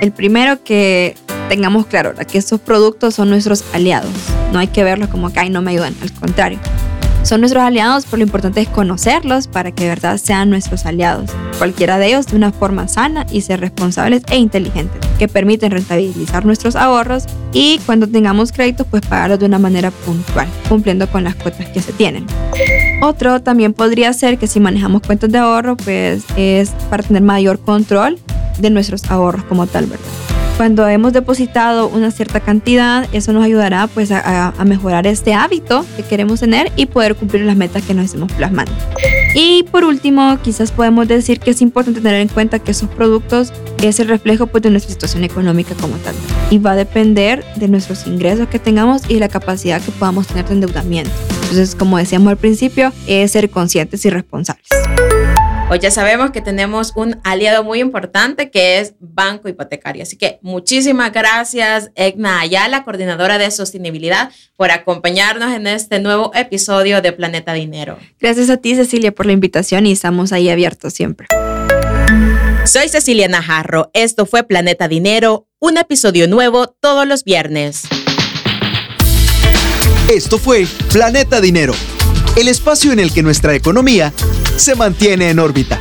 el 0.00 0.12
primero 0.12 0.62
que 0.62 1.16
tengamos 1.48 1.86
claro, 1.86 2.14
que 2.14 2.38
estos 2.38 2.60
productos 2.60 3.16
son 3.16 3.28
nuestros 3.30 3.64
aliados. 3.74 4.12
No 4.52 4.60
hay 4.60 4.68
que 4.68 4.84
verlos 4.84 5.08
como 5.08 5.32
que, 5.32 5.50
no 5.50 5.62
me 5.62 5.72
ayudan, 5.72 5.96
al 6.00 6.12
contrario 6.12 6.60
son 7.26 7.40
nuestros 7.40 7.64
aliados, 7.64 8.04
pero 8.04 8.18
lo 8.18 8.22
importante 8.22 8.60
es 8.60 8.68
conocerlos 8.68 9.48
para 9.48 9.72
que 9.72 9.84
de 9.84 9.90
verdad 9.90 10.16
sean 10.16 10.48
nuestros 10.48 10.86
aliados. 10.86 11.30
Cualquiera 11.58 11.98
de 11.98 12.06
ellos 12.08 12.26
de 12.28 12.36
una 12.36 12.52
forma 12.52 12.86
sana 12.86 13.26
y 13.32 13.40
ser 13.40 13.60
responsables 13.60 14.22
e 14.30 14.36
inteligentes, 14.36 15.00
que 15.18 15.26
permiten 15.26 15.72
rentabilizar 15.72 16.46
nuestros 16.46 16.76
ahorros 16.76 17.24
y 17.52 17.80
cuando 17.84 18.06
tengamos 18.06 18.52
créditos, 18.52 18.86
pues 18.88 19.02
pagarlos 19.04 19.40
de 19.40 19.46
una 19.46 19.58
manera 19.58 19.90
puntual, 19.90 20.46
cumpliendo 20.68 21.08
con 21.08 21.24
las 21.24 21.34
cuotas 21.34 21.68
que 21.70 21.82
se 21.82 21.92
tienen. 21.92 22.26
Otro 23.02 23.42
también 23.42 23.74
podría 23.74 24.12
ser 24.12 24.38
que 24.38 24.46
si 24.46 24.60
manejamos 24.60 25.02
cuentas 25.02 25.30
de 25.30 25.38
ahorro, 25.38 25.76
pues 25.76 26.24
es 26.36 26.70
para 26.90 27.02
tener 27.02 27.22
mayor 27.22 27.58
control 27.58 28.18
de 28.58 28.70
nuestros 28.70 29.10
ahorros 29.10 29.42
como 29.44 29.66
tal, 29.66 29.86
¿verdad? 29.86 30.35
Cuando 30.56 30.88
hemos 30.88 31.12
depositado 31.12 31.86
una 31.88 32.10
cierta 32.10 32.40
cantidad, 32.40 33.06
eso 33.12 33.32
nos 33.34 33.44
ayudará 33.44 33.88
pues 33.88 34.10
a, 34.10 34.48
a 34.48 34.64
mejorar 34.64 35.06
este 35.06 35.34
hábito 35.34 35.84
que 35.96 36.02
queremos 36.02 36.40
tener 36.40 36.72
y 36.76 36.86
poder 36.86 37.14
cumplir 37.14 37.42
las 37.42 37.56
metas 37.56 37.82
que 37.82 37.92
nos 37.92 38.06
estamos 38.06 38.32
plasmando. 38.32 38.72
Y 39.34 39.64
por 39.64 39.84
último, 39.84 40.38
quizás 40.42 40.72
podemos 40.72 41.06
decir 41.08 41.40
que 41.40 41.50
es 41.50 41.60
importante 41.60 42.00
tener 42.00 42.22
en 42.22 42.28
cuenta 42.28 42.58
que 42.58 42.70
esos 42.70 42.88
productos 42.88 43.52
es 43.82 44.00
el 44.00 44.08
reflejo 44.08 44.46
pues, 44.46 44.62
de 44.62 44.70
nuestra 44.70 44.90
situación 44.90 45.24
económica 45.24 45.74
como 45.74 45.96
tal. 45.96 46.14
Y 46.48 46.58
va 46.58 46.72
a 46.72 46.76
depender 46.76 47.44
de 47.56 47.68
nuestros 47.68 48.06
ingresos 48.06 48.48
que 48.48 48.58
tengamos 48.58 49.02
y 49.10 49.18
la 49.18 49.28
capacidad 49.28 49.82
que 49.82 49.92
podamos 49.92 50.26
tener 50.26 50.46
de 50.46 50.54
endeudamiento. 50.54 51.12
Entonces, 51.42 51.74
como 51.74 51.98
decíamos 51.98 52.30
al 52.30 52.38
principio, 52.38 52.94
es 53.06 53.32
ser 53.32 53.50
conscientes 53.50 54.06
y 54.06 54.10
responsables. 54.10 54.66
Hoy 55.68 55.80
ya 55.80 55.90
sabemos 55.90 56.30
que 56.30 56.40
tenemos 56.40 56.92
un 56.94 57.18
aliado 57.24 57.64
muy 57.64 57.80
importante 57.80 58.52
que 58.52 58.78
es 58.78 58.94
Banco 59.00 59.48
Hipotecario. 59.48 60.04
Así 60.04 60.16
que 60.16 60.38
muchísimas 60.40 61.12
gracias, 61.12 61.90
Egna 61.96 62.38
Ayala, 62.38 62.84
coordinadora 62.84 63.36
de 63.36 63.50
sostenibilidad, 63.50 64.30
por 64.56 64.70
acompañarnos 64.70 65.52
en 65.52 65.66
este 65.66 65.98
nuevo 65.98 66.30
episodio 66.36 67.02
de 67.02 67.10
Planeta 67.10 67.52
Dinero. 67.52 67.98
Gracias 68.20 68.48
a 68.48 68.58
ti, 68.58 68.76
Cecilia, 68.76 69.10
por 69.10 69.26
la 69.26 69.32
invitación 69.32 69.86
y 69.86 69.92
estamos 69.92 70.32
ahí 70.32 70.50
abiertos 70.50 70.94
siempre. 70.94 71.26
Soy 72.64 72.88
Cecilia 72.88 73.26
Najarro. 73.26 73.90
Esto 73.92 74.24
fue 74.24 74.44
Planeta 74.44 74.86
Dinero, 74.86 75.48
un 75.58 75.78
episodio 75.78 76.28
nuevo 76.28 76.68
todos 76.68 77.08
los 77.08 77.24
viernes. 77.24 77.82
Esto 80.08 80.38
fue 80.38 80.68
Planeta 80.92 81.40
Dinero, 81.40 81.74
el 82.36 82.46
espacio 82.46 82.92
en 82.92 83.00
el 83.00 83.12
que 83.12 83.24
nuestra 83.24 83.56
economía 83.56 84.12
se 84.56 84.74
mantiene 84.74 85.30
en 85.30 85.38
órbita. 85.38 85.78